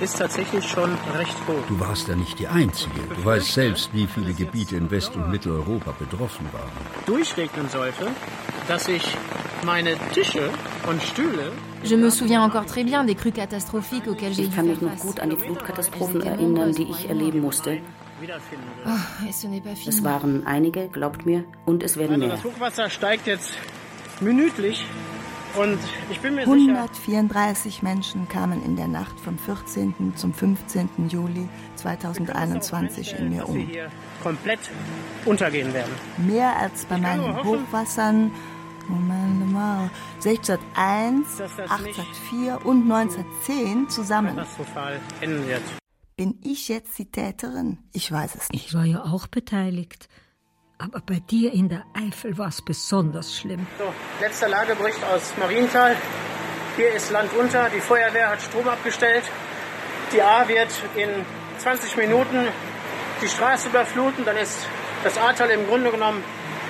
ist 0.00 0.18
tatsächlich 0.18 0.68
schon 0.68 0.90
recht 1.16 1.36
hoch. 1.46 1.66
Du 1.68 1.78
warst 1.78 2.08
ja 2.08 2.16
nicht 2.16 2.38
die 2.38 2.48
Einzige. 2.48 3.00
Du 3.14 3.24
weißt 3.24 3.52
selbst, 3.52 3.90
wie 3.92 4.06
viele 4.06 4.32
Gebiete 4.32 4.76
in 4.76 4.90
West- 4.90 5.14
und 5.14 5.30
Mitteleuropa 5.30 5.92
betroffen 5.98 6.46
waren. 6.52 6.70
Durchregnen 7.06 7.68
sollte, 7.68 8.08
dass 8.68 8.88
ich 8.88 9.16
meine 9.64 9.96
Tische 10.12 10.50
und 10.88 11.02
Stühle 11.02 11.52
Je 11.84 11.96
me 11.98 12.10
souviens 12.10 12.40
encore 12.40 12.64
très 12.64 12.82
bien 12.82 13.04
des 13.04 13.14
crues 13.14 13.32
catastrophiques 13.32 14.08
auxquelles 14.08 14.36
j'ai 14.36 14.44
Ich 14.44 14.54
kann 14.54 14.66
mich 14.66 14.80
noch 14.80 14.96
gut 14.96 15.20
an 15.20 15.28
die 15.28 15.36
Flutkatastrophen 15.36 16.22
erinnern, 16.22 16.72
die 16.72 16.84
ich 16.84 17.08
erleben 17.10 17.40
musste. 17.40 17.78
Oh, 18.86 19.28
es 19.28 20.02
waren 20.02 20.46
einige, 20.46 20.88
glaubt 20.88 21.26
mir, 21.26 21.44
und 21.66 21.82
es 21.82 21.98
werden 21.98 22.22
also 22.22 22.26
mehr. 22.26 22.36
Das 22.36 22.44
Hochwasser 22.44 22.88
steigt 22.88 23.26
jetzt 23.26 23.52
minütlich 24.20 24.86
und 25.56 25.78
ich 26.10 26.20
bin 26.20 26.34
mir 26.34 26.42
134 26.42 27.74
sicher, 27.74 27.84
Menschen 27.84 28.28
kamen 28.28 28.64
in 28.64 28.76
der 28.76 28.88
Nacht 28.88 29.18
vom 29.20 29.38
14. 29.38 30.14
zum 30.16 30.32
15. 30.32 31.08
Juli 31.08 31.48
2021 31.76 33.18
in 33.18 33.30
mir 33.30 33.48
um. 33.48 33.68
komplett 34.22 34.60
untergehen 35.24 35.72
werden. 35.72 35.92
Mehr 36.18 36.56
als 36.56 36.84
bei 36.84 36.98
meinen 36.98 37.36
hoffen, 37.36 37.66
Hochwassern 37.66 38.30
Moment 38.88 39.52
mal, 39.52 39.90
1601, 40.24 41.40
1804 41.40 42.66
und 42.66 42.82
1910 42.90 43.88
zusammen. 43.88 44.36
Katastrophal 44.36 45.00
enden 45.20 45.46
wird. 45.46 45.62
Bin 46.16 46.38
ich 46.44 46.68
jetzt 46.68 46.98
die 46.98 47.10
Täterin? 47.10 47.78
Ich 47.92 48.10
weiß 48.10 48.34
es 48.36 48.50
nicht. 48.50 48.66
Ich 48.66 48.74
war 48.74 48.84
ja 48.84 49.02
auch 49.04 49.26
beteiligt. 49.26 50.08
Aber 50.78 51.00
bei 51.00 51.20
dir 51.20 51.52
in 51.52 51.68
der 51.68 51.84
Eifel 51.94 52.36
war 52.36 52.48
es 52.48 52.60
besonders 52.60 53.36
schlimm. 53.36 53.66
So, 53.78 53.84
letzter 54.20 54.48
Lagebericht 54.48 55.02
aus 55.04 55.32
Marienthal. 55.38 55.96
Hier 56.76 56.92
ist 56.92 57.10
Land 57.12 57.30
unter. 57.38 57.70
Die 57.70 57.80
Feuerwehr 57.80 58.30
hat 58.30 58.42
Strom 58.42 58.68
abgestellt. 58.68 59.22
Die 60.12 60.20
A 60.20 60.46
wird 60.48 60.70
in 60.96 61.08
20 61.58 61.96
Minuten 61.96 62.48
die 63.22 63.28
Straße 63.28 63.68
überfluten. 63.68 64.24
Dann 64.24 64.36
ist 64.36 64.66
das 65.04 65.16
Ahrtal 65.16 65.50
im 65.50 65.66
Grunde 65.66 65.92
genommen 65.92 66.24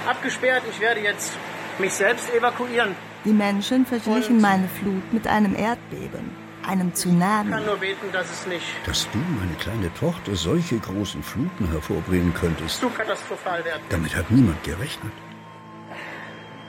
abgesperrt. 0.06 0.62
Ich 0.70 0.80
werde 0.80 1.00
jetzt 1.00 1.32
mich 1.78 1.94
selbst 1.94 2.32
evakuieren. 2.34 2.94
Die 3.24 3.32
Menschen 3.32 3.86
verglichen 3.86 4.36
Und 4.36 4.42
meine 4.42 4.68
Flut 4.68 5.12
mit 5.14 5.26
einem 5.26 5.56
Erdbeben 5.56 6.43
einem 6.66 6.94
Tsunami. 6.94 7.50
Ich 7.50 7.56
kann 7.56 7.66
nur 7.66 7.76
beten, 7.76 8.12
dass 8.12 8.30
es 8.30 8.46
nicht. 8.46 8.66
Dass 8.86 9.08
du, 9.10 9.18
meine 9.18 9.54
kleine 9.54 9.92
Tochter, 9.94 10.34
solche 10.34 10.78
großen 10.78 11.22
Fluten 11.22 11.70
hervorbringen 11.70 12.32
könntest. 12.34 12.80
Zu 12.80 12.90
katastrophal 12.90 13.64
werden. 13.64 13.82
Damit 13.90 14.14
hat 14.16 14.30
niemand 14.30 14.62
gerechnet. 14.64 15.12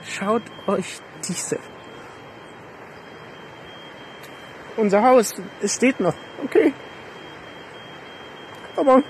Schaut 0.08 0.42
euch 0.66 1.00
diese. 1.28 1.58
Unser 4.76 5.02
Haus, 5.02 5.34
es 5.62 5.74
steht 5.74 6.00
noch, 6.00 6.14
okay. 6.44 6.72
Aber 8.76 9.02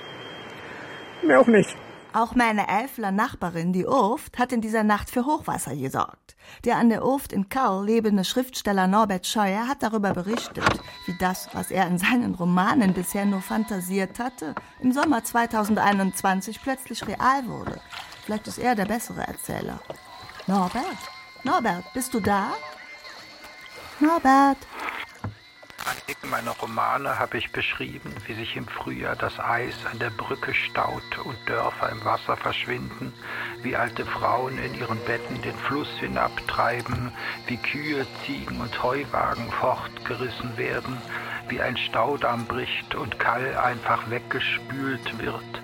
mehr 1.23 1.40
auch 1.40 1.47
nicht. 1.49 1.76
Auch 2.16 2.35
meine 2.35 2.70
Eifler 2.70 3.12
Nachbarin, 3.12 3.75
die 3.75 3.85
Urft, 3.85 4.38
hat 4.38 4.50
in 4.50 4.62
dieser 4.62 4.85
Nacht 4.85 5.11
für 5.11 5.26
Hochwasser 5.26 5.76
gesorgt. 5.76 6.35
Der 6.64 6.78
an 6.78 6.88
der 6.88 7.04
Urft 7.04 7.30
in 7.30 7.50
Karl 7.50 7.85
lebende 7.85 8.25
Schriftsteller 8.25 8.87
Norbert 8.87 9.26
Scheuer 9.26 9.68
hat 9.68 9.82
darüber 9.82 10.14
berichtet, 10.14 10.64
wie 11.04 11.14
das, 11.18 11.50
was 11.52 11.70
er 11.70 11.87
in 11.87 11.99
seinen 11.99 12.35
Romanen 12.35 12.94
bisher 12.94 13.26
nur 13.26 13.42
fantasiert 13.42 14.18
hatte, 14.18 14.54
im 14.80 14.92
Sommer 14.92 15.25
2021 15.25 16.62
plötzlich 16.62 17.06
real 17.06 17.46
wurde. 17.49 17.78
Vielleicht 18.25 18.49
ist 18.49 18.61
er 18.61 18.75
der 18.75 18.87
bessere 18.87 19.26
Erzähler. 19.26 19.78
Norbert? 20.46 20.96
Norbert, 21.44 21.85
bist 21.92 22.14
du 22.14 22.20
da? 22.20 22.54
Norbert? 24.00 24.56
Meine 26.31 26.50
Romane 26.50 27.19
habe 27.19 27.38
ich 27.38 27.50
beschrieben, 27.52 28.12
wie 28.26 28.35
sich 28.35 28.57
im 28.57 28.66
Frühjahr 28.66 29.16
das 29.16 29.38
Eis 29.38 29.75
an 29.90 29.99
der 29.99 30.11
Brücke 30.11 30.52
staut 30.52 31.19
und 31.25 31.37
Dörfer 31.47 31.88
im 31.90 32.05
Wasser 32.05 32.37
verschwinden, 32.37 33.12
wie 33.62 33.76
alte 33.76 34.05
Frauen 34.05 34.59
in 34.59 34.75
ihren 34.75 34.99
Betten 35.05 35.40
den 35.43 35.57
Fluss 35.57 35.88
hinabtreiben, 36.00 37.12
wie 37.47 37.57
Kühe, 37.57 38.07
Ziegen 38.25 38.61
und 38.61 38.83
Heuwagen 38.83 39.50
fortgerissen 39.52 40.57
werden, 40.59 41.00
wie 41.49 41.62
ein 41.62 41.76
Staudamm 41.76 42.45
bricht 42.47 42.95
und 42.95 43.19
Kall 43.19 43.57
einfach 43.57 44.11
weggespült 44.11 45.19
wird, 45.19 45.62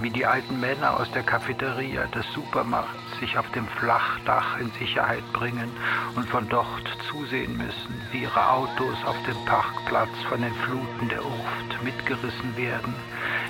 wie 0.00 0.10
die 0.10 0.26
alten 0.26 0.60
Männer 0.60 0.98
aus 0.98 1.10
der 1.10 1.24
Cafeteria 1.24 2.06
des 2.06 2.24
Supermarkts 2.32 3.07
sich 3.20 3.36
auf 3.38 3.50
dem 3.52 3.66
Flachdach 3.66 4.58
in 4.58 4.70
Sicherheit 4.78 5.22
bringen 5.32 5.70
und 6.14 6.28
von 6.28 6.48
dort 6.48 6.88
zusehen 7.10 7.56
müssen, 7.56 8.02
wie 8.10 8.22
ihre 8.22 8.50
Autos 8.50 8.96
auf 9.04 9.16
dem 9.26 9.36
Parkplatz 9.44 10.10
von 10.28 10.40
den 10.42 10.54
Fluten 10.54 11.08
der 11.08 11.24
Urft 11.24 11.82
mitgerissen 11.82 12.56
werden, 12.56 12.94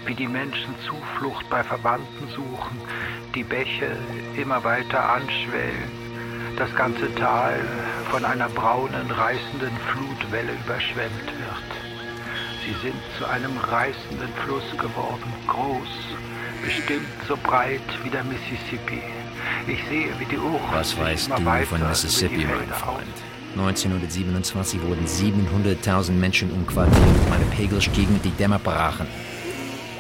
wie 0.07 0.15
die 0.15 0.29
Menschen 0.29 0.75
Zuflucht 0.81 1.49
bei 1.51 1.63
Verwandten 1.63 2.29
suchen, 2.29 2.81
die 3.35 3.45
Bäche 3.45 3.97
immer 4.37 4.63
weiter 4.65 5.13
anschwellen, 5.13 5.91
das 6.57 6.75
ganze 6.75 7.15
Tal 7.15 7.61
von 8.11 8.25
einer 8.25 8.49
braunen, 8.49 9.11
reißenden 9.11 9.77
Flutwelle 9.89 10.53
überschwemmt 10.65 11.27
wird. 11.27 11.89
Sie 12.65 12.75
sind 12.87 13.01
zu 13.17 13.27
einem 13.27 13.57
reißenden 13.57 14.33
Fluss 14.45 14.71
geworden, 14.73 15.33
groß, 15.47 16.17
bestimmt 16.63 17.09
so 17.27 17.37
breit 17.37 17.81
wie 18.03 18.11
der 18.11 18.25
Mississippi. 18.25 19.03
Ich 19.67 19.81
sehe, 19.89 20.09
wie 20.19 20.25
die 20.25 20.39
Uhr 20.39 20.61
Was 20.73 20.99
weißt 20.99 21.31
du 21.31 21.67
von 21.67 21.89
Mississippi, 21.89 22.45
mein 22.45 22.69
Freund? 22.69 23.07
1927 23.57 24.81
wurden 24.83 25.07
700.000 25.07 26.13
Menschen 26.13 26.51
umquartiert 26.53 26.97
und 26.97 27.31
meine 27.31 27.45
Pegel 27.47 27.81
stiegen 27.81 28.15
und 28.15 28.25
die 28.25 28.31
Dämme 28.31 28.59
brachen. 28.59 29.07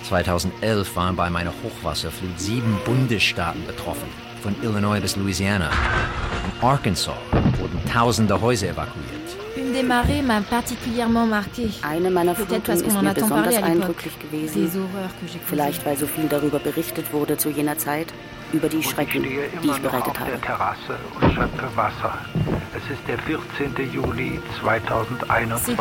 2011 0.09 0.97
waren 0.97 1.17
bei 1.17 1.29
meiner 1.29 1.53
Hochwasserflut 1.63 2.39
sieben 2.39 2.79
Bundesstaaten 2.85 3.67
betroffen, 3.67 4.09
von 4.43 4.55
Illinois 4.63 5.01
bis 5.01 5.17
Louisiana. 5.17 5.71
In 6.45 6.67
Arkansas 6.67 7.15
wurden 7.59 7.81
tausende 7.93 8.41
Häuser 8.41 8.69
evakuiert. 8.69 9.19
Une 9.57 9.73
des 9.73 9.83
marées 9.83 10.23
m'a 10.23 10.41
particulièrement 10.41 11.27
marqué. 11.27 11.69
Eine 11.83 12.11
meiner 12.11 12.35
Fluten 12.35 12.71
ist 12.71 13.03
mir 13.03 13.13
besonders 13.13 13.57
eindrücklich 13.57 14.19
gewesen. 14.19 14.89
Vielleicht, 15.47 15.85
weil 15.85 15.97
so 15.97 16.07
viel 16.07 16.29
darüber 16.29 16.61
berichtet 16.61 17.13
wurde 17.13 17.37
zu 17.37 17.51
jener 17.51 17.77
Zeit 17.77 18.07
über 18.53 18.69
die 18.69 18.83
Schrecken, 18.83 19.23
die 19.23 19.39
ich 19.63 19.79
bereitet 19.79 20.19
habe. 20.19 20.31
der 20.31 20.41
Terrasse 20.41 20.97
und 21.21 21.33
schöpfe 21.33 21.77
Wasser. 21.77 22.19
Es 22.77 22.91
ist 22.91 23.01
der 23.09 23.19
14. 23.19 23.93
Juli 23.93 24.41
2021. 24.61 25.77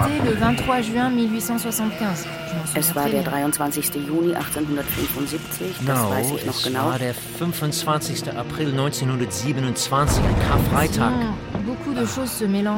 Es 2.76 2.96
war 2.96 3.10
der 3.10 3.24
23. 3.24 3.96
Juni 4.08 4.36
1875, 4.36 5.76
das 5.86 6.02
no, 6.02 6.10
weiß 6.10 6.32
ich 6.32 6.46
noch 6.46 6.56
es 6.56 6.64
genau. 6.64 6.86
war 6.86 7.00
der 7.00 7.14
25. 7.14 8.36
April 8.36 8.72
1927, 8.72 10.24
ein 10.24 10.40
Karfreitag. 10.48 11.14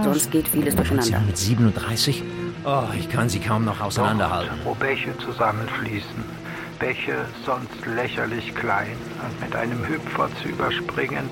Sonst 0.03 0.31
geht 0.31 0.48
vieles 0.48 0.75
durcheinander. 0.75 1.17
1937? 1.17 2.24
Oh, 2.65 2.84
ich 2.98 3.10
kann 3.10 3.29
sie 3.29 3.39
kaum 3.39 3.65
noch 3.65 3.79
auseinanderhalten. 3.79 4.51
Dort, 4.63 4.65
wo 4.65 4.74
Bäche 4.75 5.17
zusammenfließen. 5.19 6.38
Bäche 6.79 7.25
sonst 7.45 7.86
lächerlich 7.86 8.55
klein 8.55 8.98
und 9.24 9.41
mit 9.41 9.55
einem 9.55 9.86
Hüpfer 9.86 10.29
zu 10.41 10.48
überspringen, 10.48 11.29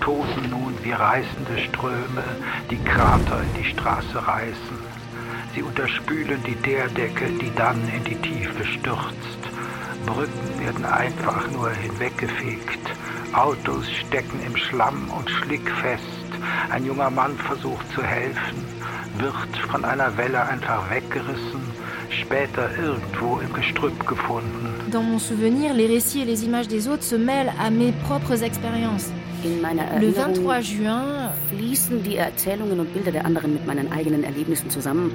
tosen 0.00 0.50
nun 0.50 0.74
wie 0.82 0.92
reißende 0.92 1.58
Ströme, 1.58 2.24
die 2.70 2.82
Krater 2.82 3.42
in 3.42 3.62
die 3.62 3.68
Straße 3.68 4.26
reißen. 4.26 4.78
Sie 5.54 5.62
unterspülen 5.62 6.42
die 6.46 6.56
Teerdecke, 6.56 7.26
die 7.40 7.54
dann 7.54 7.80
in 7.94 8.04
die 8.04 8.16
Tiefe 8.16 8.64
stürzt. 8.64 9.40
Brücken 10.06 10.60
werden 10.60 10.84
einfach 10.84 11.50
nur 11.50 11.70
hinweggefegt. 11.70 12.78
Autos 13.32 13.90
stecken 13.90 14.40
im 14.46 14.56
Schlamm 14.56 15.10
und 15.10 15.28
schlickfest. 15.28 16.04
Ein 16.70 16.86
junger 16.86 17.10
Mann 17.10 17.36
versucht 17.36 17.90
zu 17.92 18.02
helfen, 18.02 18.64
wird 19.18 19.56
von 19.70 19.84
einer 19.84 20.16
Welle 20.16 20.42
einfach 20.46 20.90
weggerissen, 20.90 21.62
später 22.10 22.70
irgendwo 22.78 23.38
im 23.40 23.52
Gestrüpp 23.52 24.06
gefunden. 24.06 24.75
Dans 24.96 25.02
mon 25.02 25.18
souvenir, 25.18 25.74
les 25.74 25.86
récits 25.86 26.22
et 26.22 26.24
les 26.24 26.46
images 26.46 26.68
des 26.68 26.88
autres 26.88 27.02
se 27.02 27.16
mêlent 27.16 27.52
à 27.62 27.68
mes 27.68 27.92
propres 27.92 28.42
expériences. 28.42 29.10
Le 29.44 29.50
Erinnerung 29.62 30.14
23 30.14 30.62
juin 30.62 31.32
fließen 31.50 32.02
die 32.02 32.16
Erzählungen 32.16 32.80
und 32.80 32.94
Bilder 32.94 33.12
der 33.12 33.26
anderen 33.26 33.52
mit 33.52 33.66
meinen 33.66 33.92
eigenen 33.92 34.24
Erlebnissen 34.24 34.70
zusammen. 34.70 35.12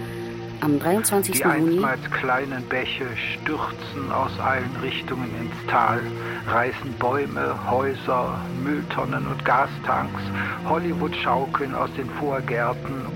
Am 0.60 0.78
23. 0.78 1.34
Die 1.34 1.42
Juni 1.42 1.54
einstmals 1.56 2.12
kleinen 2.12 2.62
Bäche 2.70 3.08
stürzen 3.34 4.12
aus 4.12 4.40
allen 4.40 4.70
Richtungen 4.84 5.32
ins 5.42 5.72
Tal, 5.72 6.00
reißen 6.48 6.94
Bäume, 7.00 7.56
Häuser, 7.72 8.40
Mülltonnen 8.64 9.26
und 9.26 9.44
Gastanks, 9.44 10.22
Hollywood-Schaukeln 10.70 11.74
aus 11.74 11.90
den 11.98 12.08
Vorgärten, 12.20 13.08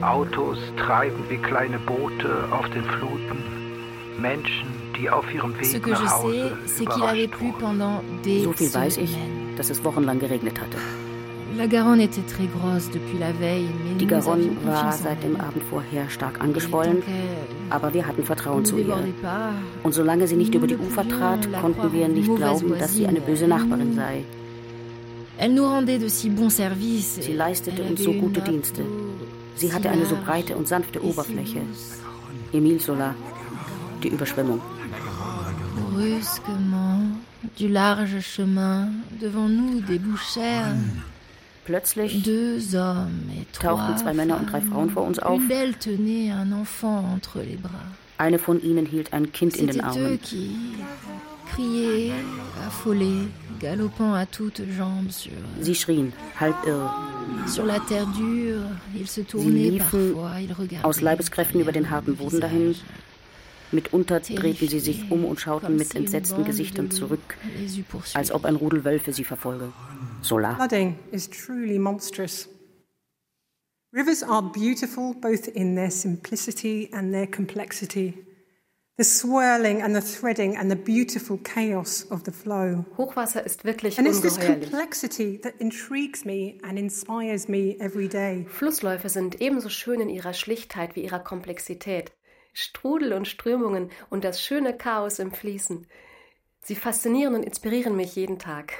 Autos 0.00 0.56
treiben 0.78 1.22
wie 1.28 1.36
kleine 1.36 1.78
Boote 1.80 2.48
auf 2.52 2.70
den 2.70 2.84
Fluten, 2.84 3.36
Menschen, 4.18 4.75
die 4.98 5.10
auf 5.10 5.32
ihrem 5.32 5.54
Ce 5.62 5.74
Weg 5.74 5.82
que 5.82 5.90
je 5.94 6.04
nach 6.04 6.18
sais, 6.18 6.26
Hause 6.26 6.52
c'est 6.66 6.86
qu'il 6.86 7.02
avait 7.02 7.28
plu 7.28 7.52
pendant 7.58 8.02
des 8.24 8.44
So 8.44 8.52
viel 8.52 8.72
weiß 8.72 8.96
ich, 8.98 9.16
dass 9.56 9.70
es 9.70 9.84
wochenlang 9.84 10.18
geregnet 10.18 10.60
hatte. 10.60 10.78
La 11.56 11.66
Garonne 11.66 12.00
était 12.02 12.26
très 12.26 12.46
grosse 12.46 12.90
depuis 12.90 13.18
la 13.18 13.32
veille, 13.32 13.70
mais 13.82 13.96
Die 13.98 14.06
Garonne 14.06 14.56
war 14.64 14.92
seit 14.92 15.22
dem. 15.22 15.36
Abend 15.40 15.62
vorher 15.70 16.10
stark 16.10 16.40
angeschwollen, 16.40 17.02
aber 17.70 17.94
wir 17.94 18.06
hatten 18.06 18.24
Vertrauen 18.24 18.62
Ne 18.62 18.64
zu 18.64 18.76
ihr. 18.78 18.98
Und 19.82 19.92
solange 19.92 20.26
sie 20.26 20.36
nicht 20.36 20.54
über 20.54 20.66
die 20.66 20.76
Ufer 20.76 21.08
trat, 21.08 21.50
konnten 21.62 21.92
wir 21.94 22.08
nicht 22.08 22.34
glauben, 22.34 22.78
dass 22.78 22.94
sie 22.94 23.06
eine 23.06 23.20
böse 23.20 23.46
Nachbarin 23.46 23.94
sei. 23.94 24.24
Elle 25.38 25.54
nous 25.54 25.66
rendait 25.66 25.98
de 25.98 26.08
si 26.08 26.30
bons 26.30 26.50
services. 26.56 27.18
Sie 27.22 27.34
leistete 27.34 27.82
uns 27.82 28.02
so 28.02 28.12
gute 28.12 28.40
Dienste. 28.40 28.82
Sie 29.54 29.68
si 29.68 29.72
hatte 29.72 29.90
eine 29.90 30.06
so 30.06 30.16
breite 30.16 30.56
und 30.56 30.66
sanfte 30.66 31.02
Oberfläche. 31.02 31.60
Emile 32.52 32.80
Sola, 32.80 33.14
die 34.02 34.08
Überschwemmung. 34.08 34.60
Brusquement, 35.96 37.00
du 37.56 37.68
large 37.68 38.20
chemin, 38.20 38.88
devant 39.20 39.48
nous 39.48 39.80
débouchèrent 39.80 40.74
Plötzlich 41.64 42.22
deux 42.22 42.76
hommes 42.76 43.22
et 43.34 43.46
trois 43.52 43.70
tauchten 43.70 43.96
zwei 43.98 44.12
Männer 44.12 44.36
und 44.38 44.46
drei 44.52 44.60
Frauen 44.60 44.90
vor 44.90 45.04
uns 45.04 45.18
auf. 45.18 45.40
Une 45.40 45.48
d'elles 45.48 45.78
tenait 45.78 46.30
un 46.30 46.52
enfant 46.52 47.02
entre 47.14 47.40
les 47.40 47.56
bras. 47.56 47.70
Eine 48.18 48.38
von 48.38 48.60
ihnen 48.62 48.84
hielt 48.86 49.12
ein 49.14 49.32
Kind 49.32 49.56
in 49.56 49.66
den 49.68 49.80
Armen. 49.80 50.18
qui 50.20 50.50
criaient, 51.50 52.12
affolés, 52.68 53.28
galopant 53.58 54.12
à 54.14 54.26
toutes 54.26 54.62
jambes 54.76 55.10
sur, 55.10 55.32
Sie 55.62 55.74
schrien, 55.74 56.12
halb 56.38 56.54
irr. 56.66 56.94
sur 57.48 57.64
la 57.64 57.80
terre 57.80 58.06
dure. 58.06 58.62
Ils 58.94 59.08
se 59.08 59.22
Sie 59.26 59.50
liefen 59.50 60.12
parfois, 60.12 60.40
ils 60.40 60.52
regardaient. 60.52 60.84
aus 60.86 61.00
Leibeskräften 61.00 61.58
über 61.60 61.72
den 61.72 61.88
harten 61.90 62.16
Boden 62.16 62.40
dahin. 62.40 62.74
Mitunter 63.72 64.20
drehten 64.20 64.68
sie 64.68 64.80
sich 64.80 65.10
um 65.10 65.24
und 65.24 65.40
schauten 65.40 65.76
mit 65.76 65.94
entsetzten 65.94 66.44
Gesichtern 66.44 66.90
zurück, 66.90 67.36
als 68.14 68.30
ob 68.30 68.44
ein 68.44 68.56
Rudel 68.56 68.84
Wölfe 68.84 69.12
sie 69.12 69.24
verfolge. 69.24 69.72
Sola. 70.22 70.54
Flooding 70.54 70.98
is 71.10 71.28
truly 71.28 71.78
monstrous. 71.78 72.48
Rivers 73.92 74.22
are 74.22 74.42
beautiful 74.52 75.14
both 75.14 75.48
in 75.48 75.74
their 75.74 75.90
simplicity 75.90 76.90
and 76.92 77.12
their 77.12 77.26
complexity. 77.26 78.14
The 78.98 79.04
swirling 79.04 79.82
and 79.82 79.94
the 79.94 80.00
threading 80.00 80.56
and 80.56 80.70
the 80.70 80.76
beautiful 80.76 81.38
chaos 81.38 82.06
of 82.10 82.22
the 82.24 82.32
flow. 82.32 82.84
Hochwasser 82.96 83.44
ist 83.44 83.64
wirklich 83.64 83.98
And 83.98 84.06
it's 84.08 84.22
this 84.22 84.38
ungeheuerlich. 84.38 84.70
complexity 84.70 85.38
that 85.42 85.54
intrigues 85.58 86.24
me 86.24 86.58
and 86.62 86.78
inspires 86.78 87.46
me 87.46 87.76
every 87.78 88.08
day. 88.08 88.46
Flussläufe 88.48 89.08
sind 89.10 89.40
ebenso 89.40 89.68
schön 89.68 90.00
in 90.00 90.08
ihrer 90.08 90.32
Schlichtheit 90.32 90.96
wie 90.96 91.04
ihrer 91.04 91.18
Komplexität. 91.18 92.12
Strudel 92.58 93.12
und 93.12 93.28
Strömungen 93.28 93.90
und 94.08 94.24
das 94.24 94.40
schöne 94.40 94.74
Chaos 94.74 95.18
im 95.18 95.30
Fließen. 95.30 95.86
Sie 96.62 96.74
faszinieren 96.74 97.34
und 97.34 97.42
inspirieren 97.42 97.94
mich 97.94 98.16
jeden 98.16 98.38
Tag. 98.38 98.72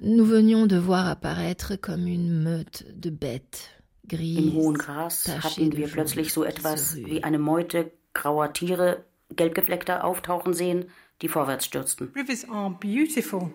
Nous 0.00 0.28
venions 0.28 0.66
de 0.66 0.80
voir 0.80 1.06
apparaître 1.08 1.78
comme 1.80 2.08
une 2.08 2.42
meute 2.42 2.84
de 2.92 3.10
bêtes 3.10 3.70
grises. 4.08 4.38
Im 4.38 4.54
hohen 4.54 4.76
Gras 4.76 5.28
hatten 5.28 5.76
wir 5.76 5.86
plötzlich 5.86 6.32
so 6.32 6.42
etwas 6.42 6.96
wie 6.96 7.22
eine 7.22 7.38
Meute 7.38 7.92
grauer 8.12 8.52
Tiere, 8.52 9.04
gelbgefleckter, 9.30 10.02
auftauchen 10.02 10.52
sehen, 10.52 10.86
die 11.22 11.28
vorwärts 11.28 11.64
stürzten. 11.64 12.12
Rivers 12.16 12.44
are 12.50 12.70
beautiful, 12.70 13.52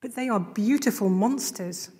but 0.00 0.14
they 0.14 0.30
are 0.30 0.40
beautiful 0.40 1.10
monsters. 1.10 1.92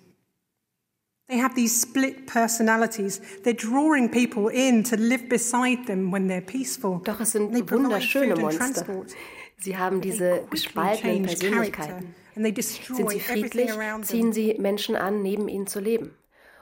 They 1.29 1.37
have 1.37 1.53
these 1.53 1.79
split 1.79 2.25
personalities. 2.25 3.21
They're 3.43 3.53
drawing 3.53 4.09
people 4.09 4.47
in 4.47 4.83
to 4.85 4.97
live 4.97 5.29
beside 5.29 5.85
them 5.85 6.11
when 6.11 6.27
they're 6.27 6.41
peaceful. 6.41 7.01
Doch 7.03 7.19
es 7.19 7.33
sind 7.33 7.53
wunderschöne 7.69 8.33
food 8.33 8.33
and 8.33 8.41
Monster. 8.41 8.83
transport. 8.83 9.15
Sie 9.59 9.77
haben 9.77 10.01
diese 10.01 10.45
gespaltenen 10.49 11.23
Persönlichkeiten. 11.23 12.15
Sind 12.33 13.09
sie 13.11 13.19
friedlich, 13.19 13.69
ziehen 14.01 14.31
them. 14.31 14.33
sie 14.33 14.55
Menschen 14.57 14.95
an, 14.95 15.21
neben 15.21 15.47
ihnen 15.49 15.67
zu 15.67 15.79
leben. 15.79 16.15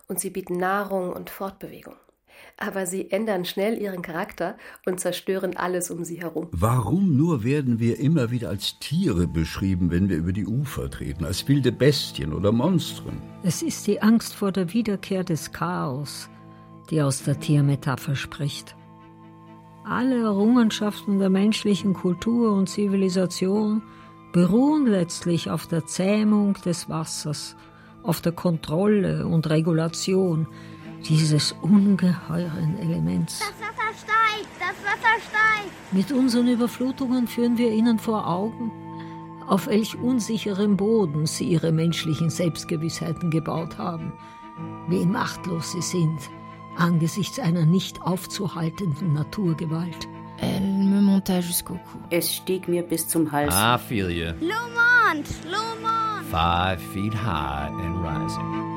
Und 0.10 0.20
sie 0.20 0.32
bieten 0.32 0.58
Nahrung 0.58 1.14
und 1.14 1.30
Fortbewegung. 1.30 1.96
Aber 2.58 2.86
sie 2.86 3.12
ändern 3.12 3.46
schnell 3.46 3.80
ihren 3.82 4.02
Charakter 4.02 4.58
und 4.86 5.00
zerstören 5.00 5.56
alles 5.56 5.92
um 5.92 6.04
sie 6.04 6.22
herum. 6.22 6.48
Warum 6.52 7.16
nur 7.16 7.44
werden 7.44 7.80
wir 7.80 8.00
immer 8.00 8.32
wieder 8.32 8.50
als 8.50 8.80
Tiere 8.80 9.28
beschrieben, 9.28 9.92
wenn 9.92 10.10
wir 10.10 10.18
über 10.18 10.34
die 10.34 10.46
Ufer 10.46 10.90
treten, 10.90 11.26
als 11.26 11.48
wilde 11.48 11.72
Bestien 11.72 12.34
oder 12.34 12.52
Monstren? 12.52 13.22
Es 13.44 13.62
ist 13.62 13.88
die 13.88 14.02
Angst 14.02 14.34
vor 14.34 14.52
der 14.52 14.74
Wiederkehr 14.74 15.24
des 15.24 15.52
Chaos, 15.52 16.30
die 16.90 17.02
aus 17.02 17.24
der 17.24 17.40
Tiermetapher 17.40 18.16
spricht. 18.16 18.76
Alle 19.84 20.22
Errungenschaften 20.22 21.20
der 21.20 21.30
menschlichen 21.30 21.94
Kultur 21.94 22.52
und 22.52 22.68
Zivilisation 22.68 23.82
beruhen 24.34 24.86
letztlich 24.86 25.50
auf 25.50 25.68
der 25.68 25.86
Zähmung 25.86 26.56
des 26.66 26.90
Wassers, 26.90 27.56
auf 28.04 28.22
der 28.22 28.34
Kontrolle 28.34 29.26
und 29.26 29.50
Regulation, 29.50 30.48
dieses 31.08 31.54
ungeheuren 31.62 32.78
Elements. 32.80 33.40
Das 33.40 33.50
Wasser 33.60 33.94
steigt, 34.04 34.50
das 34.60 34.78
Wasser 34.84 35.22
steigt. 35.30 35.94
Mit 35.94 36.12
unseren 36.12 36.48
Überflutungen 36.48 37.28
führen 37.28 37.58
wir 37.58 37.72
ihnen 37.72 38.00
vor 38.00 38.28
Augen, 38.28 38.72
auf 39.48 39.68
welch 39.68 39.98
unsicherem 39.98 40.78
Boden 40.78 41.26
sie 41.26 41.46
ihre 41.46 41.72
menschlichen 41.72 42.30
Selbstgewissheiten 42.30 43.30
gebaut 43.30 43.78
haben, 43.78 44.14
wie 44.90 45.06
machtlos 45.06 45.72
sie 45.72 45.82
sind 45.82 46.30
angesichts 46.78 47.40
einer 47.40 47.66
nicht 47.66 48.02
aufzuhaltenden 48.02 49.14
Naturgewalt. 49.14 50.08
Elle 50.40 50.62
me 50.62 51.02
monta 51.02 51.40
jusqu'au 51.40 51.74
cou. 51.74 52.00
Es 52.12 52.36
stieg 52.36 52.68
mir 52.68 52.84
bis 52.84 53.08
zum 53.08 53.32
Hals. 53.32 53.56
I 53.56 53.78
feel 53.80 54.10
you. 54.12 54.34
Lomond, 54.40 55.28
Lomond. 55.46 56.28
Five 56.30 56.80
feet 56.94 57.14
high 57.14 57.72
and 57.72 57.98
rising. 58.04 58.68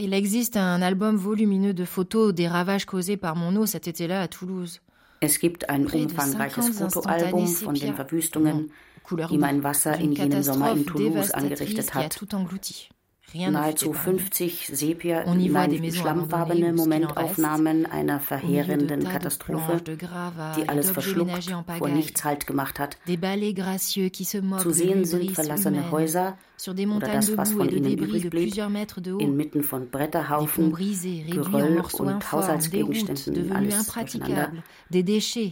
Il 0.00 0.14
existe 0.14 0.56
un 0.56 0.80
album 0.80 1.16
volumineux 1.16 1.74
de 1.74 1.84
photos 1.84 2.32
des 2.32 2.46
ravages 2.46 2.86
causés 2.86 3.16
par 3.16 3.34
mon 3.34 3.56
eau 3.56 3.66
cet 3.66 3.88
été-là 3.88 4.22
à 4.22 4.28
Toulouse. 4.28 4.80
Es 5.20 5.40
gibt 5.40 5.68
ein 5.68 5.86
umfangreiches 5.86 6.70
Fotoalbum 6.70 7.48
von 7.48 7.74
den 7.74 7.94
Verwüstungen, 7.96 8.70
die 9.28 9.38
mein 9.38 9.64
Wasser 9.64 9.98
in 9.98 10.12
jenem 10.12 10.44
Sommer 10.44 10.70
in 10.70 10.86
Toulouse 10.86 11.32
angerichtet 11.32 11.94
hat. 11.94 12.16
Nahezu 13.34 13.92
50 13.92 14.70
Sepia, 14.72 15.24
nein, 15.26 15.92
schlammfarbene 15.92 16.72
Momentaufnahmen 16.72 17.84
einer 17.84 18.20
verheerenden 18.20 19.04
Katastrophe, 19.04 19.82
die 20.56 20.68
alles 20.68 20.90
verschluckt, 20.90 21.54
vor 21.76 21.88
nichts 21.88 22.24
Halt 22.24 22.46
gemacht 22.46 22.78
hat. 22.78 22.96
Zu 23.06 24.70
sehen 24.70 25.04
sind 25.04 25.30
verlassene 25.32 25.90
Häuser 25.90 26.38
oder 26.66 27.08
das, 27.08 27.36
was 27.36 27.52
von 27.52 27.68
ihnen 27.68 27.98
übrig 27.98 28.30
blieb, 28.30 28.56
inmitten 29.18 29.62
von 29.62 29.90
Bretterhaufen, 29.90 30.74
Geröll 30.74 31.82
und 31.92 32.32
Haushaltsgegenständen 32.32 33.52
alles 33.52 33.92
durcheinander. 33.92 34.52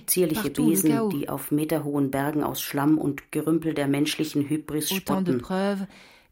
Zierliche 0.07 0.51
Besen, 0.51 1.11
die 1.11 1.29
auf 1.29 1.51
meterhohen 1.51 2.11
Bergen 2.11 2.43
aus 2.43 2.63
Schlamm 2.63 2.97
und 2.97 3.31
Gerümpel 3.33 3.75
der 3.75 3.87
menschlichen 3.87 4.49
Hybris 4.49 4.91
spotten 4.91 5.43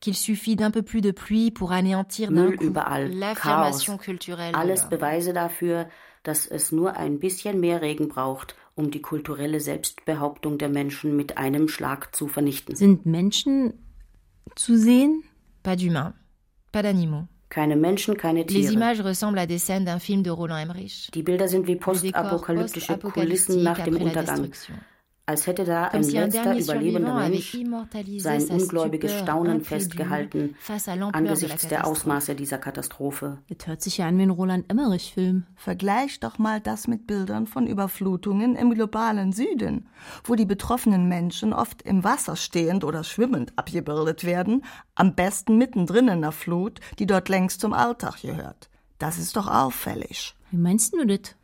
qu'il 0.05 0.14
suffit 0.14 0.55
d'un 0.55 0.71
peu 0.71 0.83
plus 0.83 1.01
de 1.01 1.12
pluie 1.12 1.51
pour 1.51 1.73
anéantir 1.73 2.31
d'un 2.31 2.53
coup 2.53 2.73
l'affirmation 3.09 3.97
culturelle. 3.97 4.55
Alles 4.55 4.85
Beweise 4.90 5.33
dafür, 5.33 5.87
dass 6.25 6.47
es 6.47 6.73
nur 6.73 6.97
ein 6.99 7.19
bisschen 7.19 7.59
mehr 7.59 7.81
Regen 7.81 8.09
braucht, 8.09 8.55
um 8.75 8.90
die 8.90 9.01
kulturelle 9.01 9.61
Selbstbehauptung 9.61 10.59
der 10.59 10.69
Menschen 10.69 11.17
mit 11.17 11.38
einem 11.38 11.69
Schlag 11.69 12.14
zu 12.14 12.29
vernichten. 12.29 12.77
Sind 12.77 13.07
Menschen 13.07 13.73
zu 14.57 14.77
sehen? 14.77 15.23
Pas 15.62 15.77
d'humains, 15.77 16.12
pas 16.71 16.83
d'animaux. 16.83 17.25
Keine 17.49 17.77
Menschen, 17.77 18.19
keine 18.19 18.45
Tiere. 18.45 18.62
Les 18.62 18.73
images 18.75 19.01
ressemblent 19.01 19.38
à 19.38 19.47
des 19.47 19.59
scènes 19.59 19.87
d'un 19.87 20.01
film 20.01 20.23
de 20.23 20.31
Roland 20.31 20.59
Emmerich. 20.59 21.11
Die 21.14 21.23
Bilder 21.23 21.49
sind 21.49 21.67
wie 21.67 21.77
postapokalyptische 21.77 22.99
Kulissen 22.99 23.62
nach 23.62 23.81
dem 23.81 23.97
Untergang 23.97 24.51
als 25.27 25.47
hätte 25.47 25.65
da 25.65 25.85
ein 25.85 26.03
letzter 26.03 26.57
überlebender 26.57 27.15
Mensch 27.15 27.57
sein 28.19 28.45
ungläubiges 28.45 29.19
Staunen 29.19 29.63
festgehalten 29.63 30.55
angesichts 31.13 31.69
der 31.69 31.87
Ausmaße 31.87 32.35
dieser 32.35 32.59
Katastrophe. 32.59 33.39
Das 33.49 33.67
hört 33.67 33.83
sich 33.83 33.99
ja 33.99 34.09
an 34.09 34.19
wie 34.19 34.23
ein 34.23 34.31
Roland 34.31 34.71
Emmerich-Film. 34.71 35.47
Vergleich 35.57 36.21
doch 36.21 36.39
mal 36.39 36.61
das 36.61 36.89
mit 36.89 37.07
Bildern 37.07 37.47
von 37.47 37.67
Überflutungen 37.67 38.55
im 38.55 38.75
globalen 38.75 39.33
Süden, 39.33 39.89
wo 40.25 40.35
die 40.35 40.45
betroffenen 40.45 41.09
Menschen 41.09 41.55
oft 41.55 41.81
im 41.83 42.05
Wasser 42.05 42.37
stehend 42.37 42.85
oder 42.85 43.03
schwimmend 43.03 43.53
abgebildet 43.57 44.25
werden, 44.25 44.63
am 44.95 45.15
besten 45.15 45.57
mittendrin 45.57 46.09
in 46.09 46.21
der 46.21 46.33
Flut, 46.33 46.81
die 46.99 47.07
dort 47.07 47.31
längst 47.31 47.61
zum 47.61 47.73
Alltag 47.73 48.21
gehört. 48.21 48.69
Das 48.99 49.19
ist 49.19 49.37
doch 49.37 49.49
auffällig. 49.49 50.35
Wie 50.51 50.59
meinst 50.59 50.93
du 50.95 51.05
das? 51.07 51.35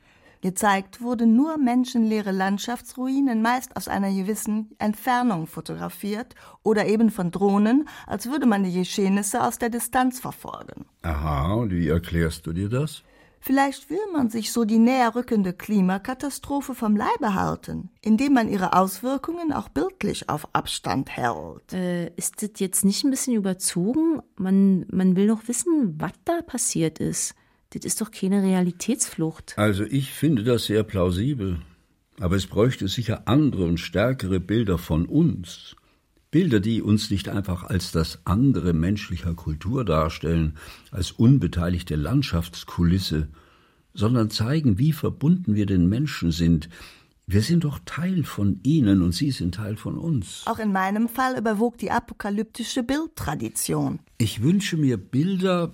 Gezeigt 0.40 1.02
wurden 1.02 1.36
nur 1.36 1.58
menschenleere 1.58 2.32
Landschaftsruinen, 2.32 3.42
meist 3.42 3.76
aus 3.76 3.88
einer 3.88 4.10
gewissen 4.10 4.70
Entfernung 4.78 5.46
fotografiert 5.46 6.34
oder 6.62 6.86
eben 6.86 7.10
von 7.10 7.30
Drohnen, 7.30 7.88
als 8.06 8.30
würde 8.30 8.46
man 8.46 8.64
die 8.64 8.72
Geschehnisse 8.72 9.42
aus 9.42 9.58
der 9.58 9.68
Distanz 9.68 10.18
verfolgen. 10.18 10.86
Aha, 11.02 11.52
und 11.52 11.72
wie 11.72 11.88
erklärst 11.88 12.46
du 12.46 12.52
dir 12.52 12.70
das? 12.70 13.02
Vielleicht 13.42 13.88
will 13.88 13.98
man 14.12 14.28
sich 14.28 14.52
so 14.52 14.66
die 14.66 14.78
näher 14.78 15.14
rückende 15.14 15.54
Klimakatastrophe 15.54 16.74
vom 16.74 16.94
Leibe 16.94 17.34
halten, 17.34 17.88
indem 18.02 18.34
man 18.34 18.50
ihre 18.50 18.74
Auswirkungen 18.74 19.50
auch 19.52 19.70
bildlich 19.70 20.28
auf 20.28 20.46
Abstand 20.52 21.16
hält. 21.16 21.72
Äh, 21.72 22.12
ist 22.16 22.42
das 22.42 22.50
jetzt 22.58 22.84
nicht 22.84 23.02
ein 23.02 23.10
bisschen 23.10 23.34
überzogen? 23.34 24.20
Man, 24.36 24.84
man 24.90 25.16
will 25.16 25.28
doch 25.28 25.48
wissen, 25.48 25.94
was 25.98 26.12
da 26.26 26.42
passiert 26.42 26.98
ist. 26.98 27.34
Das 27.70 27.84
ist 27.84 28.00
doch 28.00 28.10
keine 28.10 28.42
Realitätsflucht. 28.42 29.54
Also 29.56 29.84
ich 29.84 30.10
finde 30.10 30.42
das 30.42 30.64
sehr 30.64 30.82
plausibel. 30.82 31.60
Aber 32.18 32.36
es 32.36 32.46
bräuchte 32.46 32.88
sicher 32.88 33.22
andere 33.26 33.64
und 33.64 33.78
stärkere 33.78 34.40
Bilder 34.40 34.76
von 34.76 35.06
uns. 35.06 35.76
Bilder, 36.30 36.60
die 36.60 36.82
uns 36.82 37.10
nicht 37.10 37.28
einfach 37.28 37.64
als 37.64 37.92
das 37.92 38.20
andere 38.24 38.72
menschlicher 38.72 39.34
Kultur 39.34 39.84
darstellen, 39.84 40.56
als 40.90 41.10
unbeteiligte 41.10 41.96
Landschaftskulisse, 41.96 43.28
sondern 43.94 44.30
zeigen, 44.30 44.78
wie 44.78 44.92
verbunden 44.92 45.54
wir 45.54 45.66
den 45.66 45.88
Menschen 45.88 46.30
sind. 46.30 46.68
Wir 47.26 47.42
sind 47.42 47.64
doch 47.64 47.80
Teil 47.84 48.24
von 48.24 48.60
ihnen 48.62 49.02
und 49.02 49.12
sie 49.12 49.30
sind 49.30 49.54
Teil 49.56 49.76
von 49.76 49.96
uns. 49.96 50.42
Auch 50.46 50.58
in 50.58 50.72
meinem 50.72 51.08
Fall 51.08 51.38
überwog 51.38 51.78
die 51.78 51.90
apokalyptische 51.90 52.82
Bildtradition. 52.82 54.00
Ich 54.18 54.42
wünsche 54.42 54.76
mir 54.76 54.96
Bilder, 54.98 55.72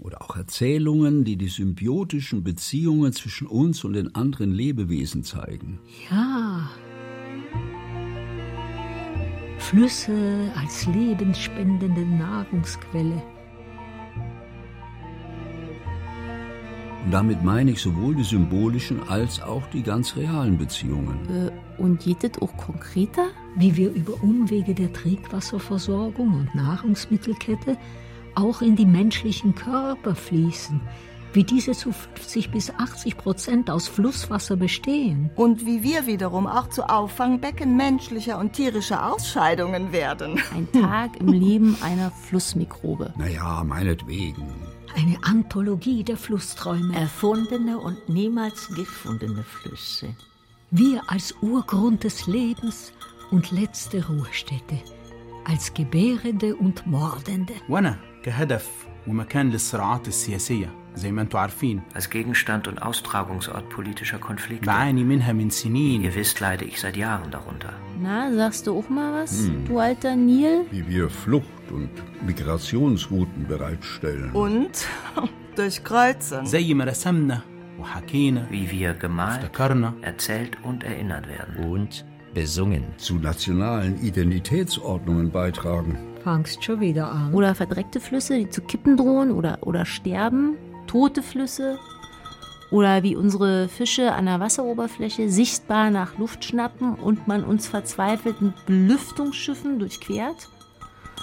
oder 0.00 0.22
auch 0.22 0.36
Erzählungen, 0.36 1.24
die 1.24 1.36
die 1.36 1.48
symbiotischen 1.48 2.42
Beziehungen 2.42 3.12
zwischen 3.12 3.46
uns 3.46 3.84
und 3.84 3.94
den 3.94 4.14
anderen 4.14 4.52
Lebewesen 4.52 5.22
zeigen. 5.22 5.78
Ja. 6.10 6.70
Flüsse 9.58 10.52
als 10.54 10.86
lebensspendende 10.86 12.02
Nahrungsquelle. 12.02 13.22
Und 17.04 17.12
damit 17.12 17.44
meine 17.44 17.70
ich 17.70 17.80
sowohl 17.80 18.16
die 18.16 18.24
symbolischen 18.24 19.00
als 19.08 19.40
auch 19.40 19.64
die 19.68 19.82
ganz 19.82 20.16
realen 20.16 20.58
Beziehungen. 20.58 21.18
Äh, 21.28 21.80
und 21.80 22.00
geht 22.00 22.24
es 22.24 22.42
auch 22.42 22.56
konkreter? 22.56 23.28
Wie 23.54 23.76
wir 23.76 23.92
über 23.92 24.20
Umwege 24.22 24.74
der 24.74 24.92
Trinkwasserversorgung 24.92 26.34
und 26.34 26.54
Nahrungsmittelkette 26.54 27.76
auch 28.36 28.62
in 28.62 28.76
die 28.76 28.86
menschlichen 28.86 29.54
Körper 29.54 30.14
fließen, 30.14 30.80
wie 31.32 31.44
diese 31.44 31.72
zu 31.72 31.92
50 31.92 32.50
bis 32.50 32.70
80 32.70 33.16
Prozent 33.16 33.70
aus 33.70 33.88
Flusswasser 33.88 34.56
bestehen. 34.56 35.30
Und 35.34 35.66
wie 35.66 35.82
wir 35.82 36.06
wiederum 36.06 36.46
auch 36.46 36.68
zu 36.68 36.88
Auffangbecken 36.88 37.76
menschlicher 37.76 38.38
und 38.38 38.54
tierischer 38.54 39.12
Ausscheidungen 39.12 39.92
werden. 39.92 40.40
Ein 40.54 40.70
Tag 40.72 41.20
im 41.20 41.28
Leben 41.28 41.76
einer 41.82 42.10
Flussmikrobe. 42.10 43.12
Naja, 43.18 43.62
meinetwegen. 43.64 44.46
Eine 44.96 45.18
Anthologie 45.22 46.04
der 46.04 46.16
Flussträume. 46.16 46.94
Erfundene 46.94 47.78
und 47.78 48.08
niemals 48.08 48.68
gefundene 48.74 49.42
Flüsse. 49.42 50.08
Wir 50.70 51.02
als 51.06 51.34
Urgrund 51.42 52.04
des 52.04 52.26
Lebens 52.26 52.92
und 53.30 53.50
letzte 53.50 54.06
Ruhestätte. 54.06 54.78
Als 55.44 55.74
Gebärende 55.74 56.56
und 56.56 56.86
Mordende. 56.86 57.52
Wanna. 57.68 57.98
كهدف 58.25 58.69
ومكان 59.07 59.49
للصراعات 59.49 60.07
السياسية 60.07 60.69
زي 60.95 61.11
ما 61.11 61.21
انتم 61.21 61.37
عارفين 61.37 61.81
als 61.95 62.09
Gegenstand 62.09 62.67
und 62.67 62.81
Austragungsort 62.81 63.69
politischer 63.69 64.19
Konflikte. 64.19 64.65
بعاني 64.65 65.03
منها 65.03 65.33
من 65.33 65.49
سنين 65.49 66.03
Ihr 66.03 66.15
wisst, 66.15 66.39
leide 66.39 66.65
ich 66.65 66.79
seit 66.79 66.97
Jahren 66.97 67.31
darunter. 67.31 67.73
Na, 68.01 68.33
sagst 68.33 68.67
du 68.67 68.77
auch 68.77 68.89
mal 68.89 69.23
was, 69.23 69.47
hm. 69.47 69.65
du 69.67 69.79
alter 69.79 70.15
Nil? 70.15 70.65
Wie 70.71 70.87
wir 70.87 71.09
Flucht- 71.09 71.71
und 71.71 71.89
Migrationsrouten 72.25 73.47
bereitstellen. 73.47 74.31
Und 74.31 74.85
durchkreuzen. 75.55 76.45
زي 76.45 76.73
ما 76.73 76.83
رسمنا 76.83 77.41
وحكينا 77.79 78.47
Wie 78.51 78.69
wir 78.71 78.93
gemalt, 78.93 79.49
erzählt 80.01 80.57
und 80.63 80.83
erinnert 80.83 81.27
werden. 81.27 81.71
Und 81.71 82.05
besungen. 82.33 82.83
Zu 82.97 83.15
nationalen 83.15 84.01
Identitätsordnungen 84.01 85.31
beitragen. 85.31 85.97
Fangst 86.26 86.64
schon 86.64 86.80
wieder 86.80 87.08
an. 87.08 87.32
Oder 87.32 87.54
verdreckte 87.54 88.00
Flüsse, 88.00 88.36
die 88.36 88.50
zu 88.50 88.60
kippen 88.60 88.96
drohen 88.96 89.30
oder, 89.30 89.58
oder 89.60 89.86
sterben. 89.86 90.56
Tote 90.88 91.22
Flüsse. 91.22 91.78
Oder 92.72 93.04
wie 93.04 93.14
unsere 93.14 93.68
Fische 93.68 94.12
an 94.12 94.26
der 94.26 94.40
Wasseroberfläche 94.40 95.30
sichtbar 95.30 95.88
nach 95.90 96.18
Luft 96.18 96.44
schnappen 96.44 96.96
und 96.96 97.28
man 97.28 97.44
uns 97.44 97.68
verzweifelt 97.68 98.42
mit 98.42 98.66
Belüftungsschiffen 98.66 99.78
durchquert. 99.78 100.48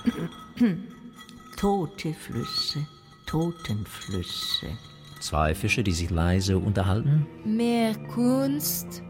Tote 1.58 2.14
Flüsse, 2.14 2.88
Totenflüsse. 3.26 4.68
Zwei 5.20 5.54
Fische, 5.54 5.84
die 5.84 5.92
sich 5.92 6.12
leise 6.12 6.58
unterhalten. 6.58 7.28
Mehr 7.44 7.94
Kunst 8.14 9.04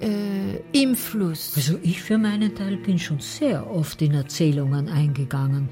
äh, 0.00 0.60
im 0.72 0.94
Fluss. 0.94 1.52
Also 1.56 1.78
ich 1.82 2.02
für 2.02 2.18
meinen 2.18 2.54
Teil 2.54 2.76
bin 2.76 2.98
schon 2.98 3.20
sehr 3.20 3.70
oft 3.70 4.00
in 4.02 4.14
Erzählungen 4.14 4.88
eingegangen. 4.88 5.68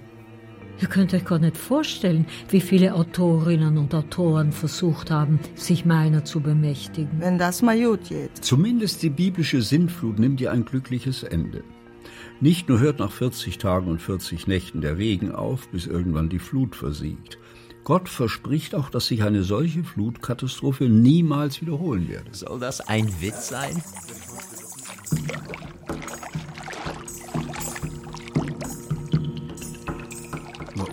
Ihr 0.80 0.88
könnt 0.88 1.12
euch 1.12 1.24
gar 1.24 1.40
nicht 1.40 1.56
vorstellen, 1.56 2.26
wie 2.50 2.60
viele 2.60 2.94
Autorinnen 2.94 3.78
und 3.78 3.94
Autoren 3.94 4.52
versucht 4.52 5.10
haben, 5.10 5.40
sich 5.56 5.84
meiner 5.84 6.24
zu 6.24 6.40
bemächtigen. 6.40 7.20
Wenn 7.20 7.36
das 7.36 7.62
mal 7.62 7.80
gut 7.82 8.08
geht. 8.08 8.30
Zumindest 8.40 9.02
die 9.02 9.10
biblische 9.10 9.60
Sintflut 9.60 10.20
nimmt 10.20 10.40
ihr 10.40 10.52
ein 10.52 10.64
glückliches 10.64 11.24
Ende. 11.24 11.64
Nicht 12.40 12.68
nur 12.68 12.78
hört 12.78 13.00
nach 13.00 13.10
40 13.10 13.58
Tagen 13.58 13.90
und 13.90 14.00
40 14.00 14.46
Nächten 14.46 14.80
der 14.80 14.98
Regen 14.98 15.32
auf, 15.32 15.68
bis 15.70 15.88
irgendwann 15.88 16.28
die 16.28 16.38
Flut 16.38 16.76
versiegt. 16.76 17.38
Gott 17.87 18.07
verspricht 18.07 18.75
auch, 18.75 18.89
dass 18.89 19.07
sich 19.07 19.23
eine 19.23 19.43
solche 19.43 19.83
Flutkatastrophe 19.83 20.85
niemals 20.85 21.61
wiederholen 21.61 22.07
werde. 22.07 22.33
Soll 22.33 22.59
das 22.59 22.81
ein 22.81 23.07
Witz 23.21 23.49
sein? 23.49 23.81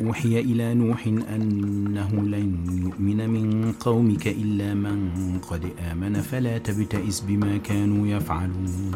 وأوحي 0.00 0.40
إلى 0.40 0.74
نوح 0.74 1.06
أنه 1.06 2.10
لن 2.12 2.82
يؤمن 2.82 3.30
من 3.30 3.72
قومك 3.72 4.26
إلا 4.26 4.74
من 4.74 5.38
قد 5.48 5.72
آمن 5.92 6.20
فلا 6.20 6.58
تبتئس 6.58 7.20
بما 7.20 7.56
كانوا 7.56 8.06
يفعلون 8.06 8.92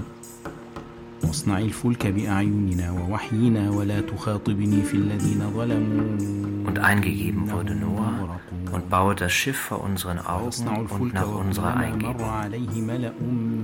واصنع 1.29 1.59
الفلك 1.59 2.07
بأعيننا 2.07 2.93
ووحينا 2.93 3.71
ولا 3.71 4.01
تخاطبني 4.01 4.83
في 4.83 4.95
الذين 4.95 5.51
ظلموا 5.55 6.45
Und 6.67 6.79
eingegeben 6.79 7.51
wurde 7.51 7.75
Noah 7.75 8.41
und 8.73 8.91
baue 8.91 9.15
das 9.15 9.33
Schiff 9.33 9.57
vor 9.57 9.85
unseren 9.85 10.19
Augen 10.19 10.89
und 10.91 11.15
nach 11.15 11.29
unserer 11.29 11.77
Eingebung. 11.77 12.27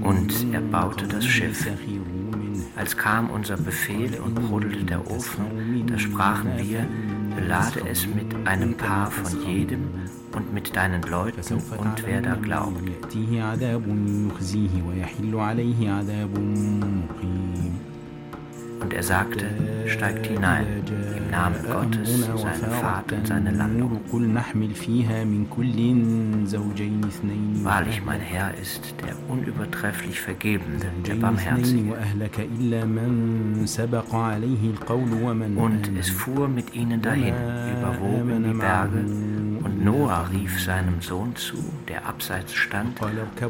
Und 0.02 0.46
er 0.52 0.60
baute 0.60 1.08
das 1.08 1.24
Schiff. 1.24 1.66
Als 2.76 2.96
kam 2.96 3.30
unser 3.30 3.56
Befehl 3.56 4.20
und 4.20 4.34
brodelte 4.34 4.84
der 4.84 5.10
Ofen, 5.10 5.86
da 5.86 5.98
sprachen 5.98 6.52
wir, 6.58 6.86
belade 7.34 7.80
es 7.90 8.06
mit 8.06 8.34
einem 8.46 8.74
Paar 8.74 9.10
von 9.10 9.42
jedem 9.44 9.88
und 10.35 10.53
mit 10.53 10.75
deinen 10.75 11.01
Leuten 11.03 11.41
und 11.77 12.05
wer 12.05 12.21
da 12.21 12.35
glaubt. 12.35 12.81
Und 18.81 18.93
er 18.93 19.03
sagte, 19.03 19.45
steigt 19.87 20.27
hinein, 20.27 20.65
im 21.17 21.31
Namen 21.31 21.55
Gottes, 21.71 22.27
seine 22.35 22.73
Fahrt 22.75 23.11
und 23.13 23.25
seine 23.25 23.51
Landung. 23.51 23.99
Wahrlich, 27.63 28.05
mein 28.05 28.19
Herr 28.19 28.53
ist 28.61 28.93
der 29.01 29.15
unübertrefflich 29.27 30.19
Vergebende, 30.19 30.87
der 31.07 31.15
Barmherzige. 31.15 31.95
Und 35.55 35.89
es 35.97 36.09
fuhr 36.09 36.47
mit 36.47 36.75
ihnen 36.75 37.01
dahin, 37.01 37.33
überwogen 37.33 38.43
die 38.43 38.53
Berge, 38.59 39.05
und 39.65 39.84
Noah 39.84 40.30
rief 40.32 40.63
seinem 40.63 41.01
Sohn 41.01 41.36
zu, 41.36 41.58
der 41.89 42.06
abseits 42.06 42.54
stand, 42.54 43.01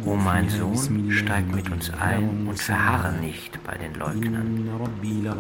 O 0.06 0.16
mein 0.16 0.48
Sohn, 0.50 1.12
steig 1.12 1.54
mit 1.54 1.70
uns 1.70 1.92
ein 1.94 2.48
und 2.48 2.58
verharre 2.58 3.12
nicht 3.20 3.62
bei 3.66 3.78
den 3.78 3.94
Leugnern. 3.96 4.70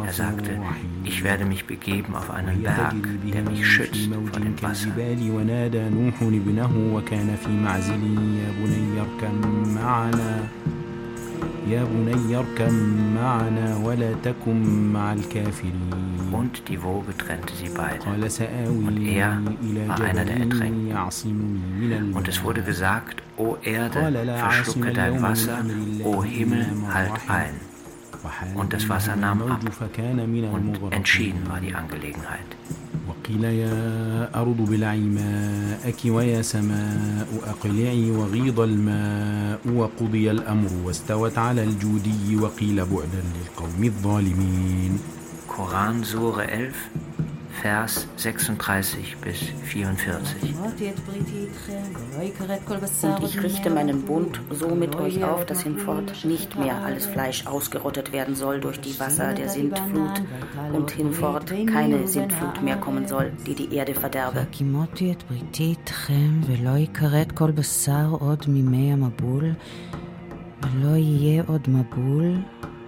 Er 0.06 0.14
sagte, 0.14 0.60
ich 1.06 1.24
werde 1.24 1.46
mich 1.46 1.66
begeben 1.66 2.14
auf 2.14 2.30
einen 2.30 2.62
Berg, 2.62 2.96
der 3.34 3.44
mich 3.44 3.66
schützt 3.66 4.10
vor 4.32 4.40
dem 4.42 4.62
Wasser. 4.62 4.90
Und 16.32 16.70
die 16.70 16.84
Woge 16.84 17.18
trennte 17.18 17.54
sie 17.56 17.70
beide. 17.76 18.04
Und 18.06 19.02
er 19.06 19.42
war 19.88 20.00
einer 20.02 20.26
der 20.26 20.38
Ertränkten. 20.38 22.14
Und 22.14 22.28
es 22.28 22.44
wurde 22.44 22.62
gesagt, 22.62 23.24
O 23.38 23.58
Erde, 23.64 24.00
verschlucke 24.38 24.94
dein 24.94 25.22
Wasser, 25.22 25.60
O 26.04 26.24
Himmel, 26.24 26.68
halt 26.94 27.12
ein. 27.28 27.54
Und 28.55 28.73
das 28.73 28.89
Wasser 28.89 29.17
nahm 29.17 29.43
ab 29.43 29.61
und 29.63 30.93
entschieden 30.93 31.43
war 31.49 31.61
die 31.61 31.75
Angelegenheit. 31.75 32.51
وقيل 33.09 33.45
يا 33.45 34.31
أرض 34.35 34.57
بلعي 34.71 35.01
ماءك 35.01 36.01
ويا 36.05 36.43
سماء 36.43 37.29
أقلعي 37.47 38.11
وغيض 38.11 38.61
الماء 38.61 39.61
وقضي 39.75 40.31
الأمر 40.31 40.71
واستوت 40.85 41.39
على 41.39 41.63
الجودي 41.65 42.37
وقيل 42.37 42.77
بعدا 42.77 43.23
للقوم 43.35 43.85
الظالمين 43.85 45.01
Koran 45.49 46.05
Sure 46.05 46.41
11 46.41 46.73
Vers 47.63 48.07
36 48.17 49.17
bis 49.19 49.39
44. 49.65 50.55
Und 53.03 53.23
ich 53.25 53.43
richte 53.43 53.71
meinen 53.71 54.03
Bund 54.03 54.41
so 54.51 54.69
mit 54.69 54.97
euch 54.97 55.23
auf, 55.25 55.45
dass 55.47 55.63
hinfort 55.63 56.25
nicht 56.25 56.59
mehr 56.59 56.77
alles 56.85 57.07
Fleisch 57.07 57.47
ausgerottet 57.47 58.13
werden 58.13 58.35
soll 58.35 58.61
durch 58.61 58.81
die 58.81 58.99
Wasser 58.99 59.35
der 59.35 59.49
Sintflut 59.49 60.23
und 60.73 60.91
hinfort 60.91 61.53
keine 61.67 62.07
Sintflut 62.07 62.63
mehr 62.63 62.77
kommen 62.77 63.07
soll, 63.07 63.33
die 63.47 63.55
die 63.55 63.75
Erde 63.75 63.95
verderbe. 63.95 64.47
ולא 70.63 70.97
יהיה 70.97 71.43
עוד 71.47 71.69
מבול 71.69 72.37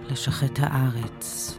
לשחט 0.09 0.59
הארץ. 0.59 1.56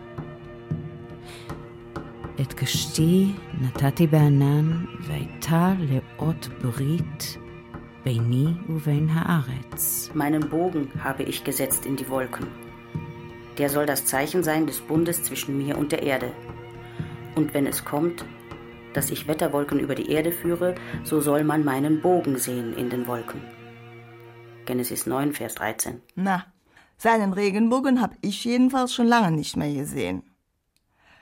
את 2.41 2.53
קשתי 2.53 3.33
נתתי 3.61 4.07
בענן, 4.07 4.85
והייתה 5.01 5.73
לאות 5.79 6.49
ברית 6.63 7.39
ביני 8.05 8.47
ובין 8.69 9.09
הארץ. 9.11 10.11
Meinen 10.15 10.51
Bogen 10.51 11.05
habe 11.05 11.23
ich 11.23 11.45
gesetzt 11.45 11.87
in 11.87 11.97
die 11.97 12.09
Wolken. 12.09 12.47
Der 13.59 13.71
soll 13.71 13.87
das 13.87 14.05
Zeichen 14.05 14.43
sein 14.43 14.67
des 14.67 14.81
Bundes 14.81 15.23
zwischen 15.23 15.57
mir 15.57 15.79
und 15.79 15.93
der 15.93 16.03
Erde. 16.03 16.31
Und 17.37 17.55
wenn 17.55 17.67
es 17.67 17.85
kommt, 17.85 18.25
dass 18.95 19.11
ich 19.11 19.27
Wetterwolken 19.29 19.79
über 19.81 19.95
die 19.95 20.11
Erde 20.11 20.33
führe, 20.33 20.75
so 21.05 21.21
soll 21.21 21.45
man 21.45 21.65
meinen 21.65 22.01
Bogen 22.01 22.37
sehen 22.37 22.75
in 22.75 22.91
den 22.91 23.07
Wolken. 23.07 23.41
Genesis 24.67 25.07
9, 25.07 25.33
Vers 25.33 25.55
13. 25.57 26.01
Na, 26.15 26.47
seinen 26.97 27.33
Regenbogen 27.33 28.01
habe 28.01 28.17
ich 28.23 28.45
jedenfalls 28.45 28.95
schon 28.95 29.07
lange 29.07 29.33
nicht 29.33 29.57
mehr 29.57 29.73
gesehen. 29.73 30.23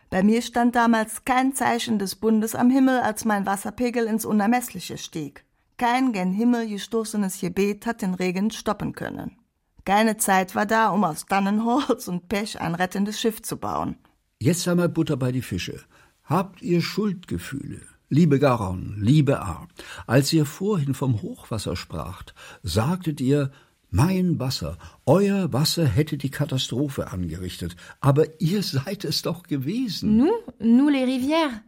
Bei 0.10 0.24
mir 0.24 0.42
stand 0.42 0.76
damals 0.76 1.26
kein 1.26 1.54
Zeichen 1.54 2.00
des 2.00 2.16
Bundes 2.16 2.56
am 2.56 2.70
Himmel, 2.70 3.00
als 3.00 3.26
mein 3.26 3.46
Wasserpegel 3.46 4.06
ins 4.06 4.26
Unermessliche 4.26 4.98
stieg. 4.98 5.44
Kein 5.78 6.14
gen 6.14 6.32
Himmel 6.32 6.68
gestoßenes 6.68 7.40
Gebet 7.40 7.86
hat 7.86 8.02
den 8.02 8.14
Regen 8.14 8.52
stoppen 8.52 8.94
können. 8.94 9.38
Keine 9.86 10.18
Zeit 10.18 10.56
war 10.56 10.66
da, 10.66 10.90
um 10.90 11.04
aus 11.04 11.26
Tannenholz 11.26 12.08
und 12.08 12.30
Pech 12.30 12.60
ein 12.60 12.76
rettendes 12.76 13.20
Schiff 13.20 13.42
zu 13.42 13.58
bauen. 13.58 13.98
Jetzt 14.40 14.68
einmal 14.68 14.90
Butter 14.90 15.18
bei 15.18 15.32
die 15.32 15.42
Fische. 15.42 15.82
Habt 16.24 16.62
ihr 16.62 16.82
Schuldgefühle? 16.82 17.82
Liebe 18.10 18.40
Garon, 18.40 18.96
liebe 19.00 19.42
A, 19.42 19.68
als 20.06 20.32
ihr 20.32 20.46
vorhin 20.46 20.94
vom 20.94 21.22
Hochwasser 21.22 21.76
spracht, 21.76 22.34
sagtet 22.64 23.20
ihr, 23.20 23.52
mein 23.90 24.40
Wasser, 24.40 24.78
euer 25.06 25.52
Wasser 25.54 25.86
hätte 25.86 26.18
die 26.18 26.30
Katastrophe 26.32 27.12
angerichtet, 27.12 27.76
aber 28.02 28.26
ihr 28.40 28.62
seid 28.64 29.06
es 29.06 29.22
doch 29.22 29.44
gewesen. 29.44 30.18
Nous, 30.18 30.32
nous 30.60 30.90
les 30.90 31.06
rivières. 31.06 31.62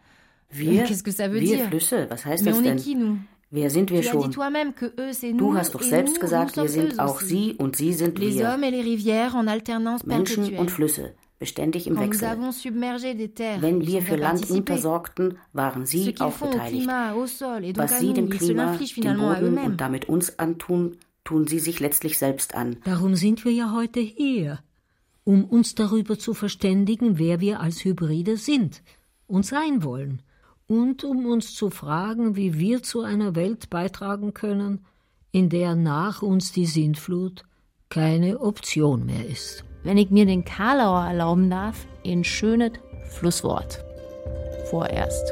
Wir, 0.52 0.84
Qu'est-ce 0.86 1.04
que 1.04 1.12
ça 1.12 1.28
veut 1.32 1.40
wir 1.42 1.58
dire 1.58 1.68
Flüsse, 1.68 2.08
was 2.10 2.26
heißt 2.26 2.44
Mais 2.44 2.52
das 2.56 2.64
denn? 2.64 2.78
qui, 2.78 2.98
Wer 3.52 3.70
sind 3.72 3.90
wir 3.92 4.02
Tu 4.02 4.08
schon? 4.10 4.32
eux. 4.32 5.38
Du 5.38 5.56
hast 5.56 5.74
doch 5.74 5.82
selbst 5.82 6.16
nous, 6.16 6.22
gesagt, 6.22 6.56
nous 6.58 6.64
wir 6.64 6.70
sind 6.70 7.00
auch 7.00 7.16
aussi. 7.22 7.28
sie 7.28 7.54
und 7.58 7.76
sie 7.76 7.94
sind 7.94 8.20
Les 8.20 8.36
wir. 8.38 8.52
hommes 8.54 8.64
et 8.64 8.72
les 8.72 8.82
rivières 8.84 9.36
en 9.36 9.48
alternance 9.48 10.06
Menschen 10.06 10.44
perpétuelle. 10.44 10.60
und 10.60 10.72
Flüsse, 10.72 11.14
beständig 11.40 11.88
im 11.88 11.96
Quand 11.96 12.02
nous 12.02 12.10
Wechsel. 12.14 12.28
avons 12.30 12.52
submergé 12.52 13.16
des 13.16 13.34
terres, 13.34 13.62
Wenn 13.62 13.82
wir 13.86 14.02
für 14.04 14.18
Land 14.18 14.50
untersorgten, 14.52 15.38
waren 15.54 15.86
sie 15.86 16.14
auch 16.20 16.34
beteiligt. 16.38 16.88
Was 16.88 18.00
sie 18.00 18.14
dem 18.14 18.30
Klima, 18.30 18.76
dem 18.78 19.18
Boden 19.18 19.58
und 19.58 19.78
damit 19.82 20.10
uns 20.10 20.38
antun, 20.38 20.98
tun 21.30 21.46
sie 21.46 21.60
sich 21.60 21.80
letztlich 21.80 22.18
selbst 22.18 22.56
an. 22.56 22.78
Darum 22.86 23.16
sind 23.16 23.46
wir 23.46 23.52
ja 23.52 23.72
heute 23.72 24.00
hier, 24.00 24.60
um 25.24 25.46
uns 25.46 25.76
darüber 25.76 26.18
zu 26.18 26.34
verständigen, 26.34 27.20
wer 27.20 27.40
wir 27.40 27.60
als 27.60 27.86
Hybride 27.86 28.36
sind. 28.36 28.82
und 29.28 29.46
sein 29.46 29.84
wollen 29.84 30.24
und 30.66 31.04
um 31.04 31.28
uns 31.28 31.54
zu 31.54 31.70
fragen, 31.70 32.36
wie 32.36 32.58
wir 32.58 32.82
zu 32.82 33.02
einer 33.02 33.36
Welt 33.36 33.70
beitragen 33.70 34.34
können, 34.34 34.86
in 35.32 35.50
der 35.50 35.76
nach 35.76 36.24
uns 36.24 36.52
die 36.52 36.66
Sintflut 36.66 37.44
keine 37.90 38.40
Option 38.40 39.06
mehr 39.06 39.28
ist. 39.28 39.64
Wenn 39.84 40.00
ich 40.00 40.10
mir 40.10 40.26
den 40.26 40.46
Karlauer 40.46 41.06
erlauben 41.06 41.52
darf, 41.52 41.86
in 42.02 42.24
schönes 42.24 42.72
Flusswort. 43.12 43.84
Vorerst. 44.72 45.32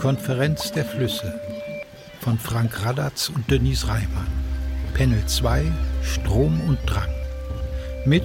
Konferenz 0.00 0.72
der 0.72 0.86
Flüsse 0.86 1.38
von 2.22 2.38
Frank 2.38 2.86
Radatz 2.86 3.28
und 3.28 3.50
Denise 3.50 3.86
Reimann. 3.86 4.26
Panel 4.94 5.26
2 5.26 5.70
Strom 6.02 6.58
und 6.66 6.78
Drang. 6.86 7.10
Mit 8.06 8.24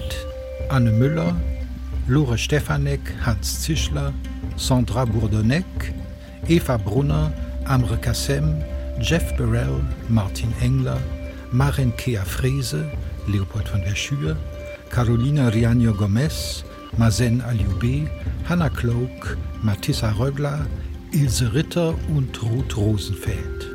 Anne 0.70 0.90
Müller, 0.90 1.36
Lore 2.06 2.38
Stefanek, 2.38 3.00
Hans 3.26 3.60
Zischler, 3.60 4.14
Sandra 4.56 5.04
Bourdonnec, 5.04 5.66
Eva 6.48 6.78
Brunner, 6.78 7.30
Amre 7.66 7.98
Kassem, 7.98 8.64
Jeff 8.98 9.36
Burrell, 9.36 9.84
Martin 10.08 10.54
Engler, 10.62 10.98
Maren 11.52 11.94
Kea 11.98 12.24
Frese, 12.24 12.90
Leopold 13.26 13.68
von 13.68 13.82
der 13.82 13.94
Schür, 13.94 14.34
Carolina 14.88 15.48
Rianio 15.48 15.92
Gomez, 15.92 16.64
Mazen 16.96 17.42
Alioube, 17.42 18.08
Hanna 18.48 18.70
Cloak, 18.70 19.36
Matissa 19.62 20.12
Rögler, 20.12 20.64
Ilse 21.16 21.54
Ritter 21.54 21.94
und 22.14 22.42
Ruth 22.42 22.76
Rosenfeld. 22.76 23.70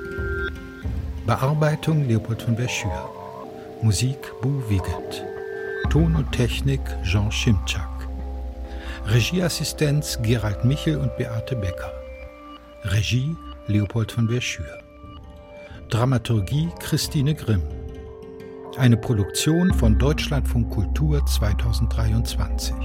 Bearbeitung 1.26 2.08
Leopold 2.08 2.40
von 2.44 2.56
Verschür. 2.56 3.10
Musik 3.82 4.18
Bu 4.44 4.62
Wiegelt. 4.70 5.26
Ton 5.90 6.16
und 6.16 6.32
Technik 6.32 6.82
Jean 7.04 7.32
Schimczak. 7.32 8.08
Regieassistenz 9.08 10.20
Gerald 10.22 10.64
Michel 10.66 10.98
und 10.98 11.18
Beate 11.18 11.56
Becker. 11.56 11.92
Regie 12.84 13.36
Leopold 13.66 14.12
von 14.12 14.30
Verschür. 14.30 14.78
Dramaturgie 15.90 16.70
Christine 16.80 17.34
Grimm. 17.34 17.64
Eine 18.78 18.98
Produktion 18.98 19.74
von 19.74 19.98
Deutschlandfunk 19.98 20.70
Kultur 20.70 21.26
2023. 21.26 22.76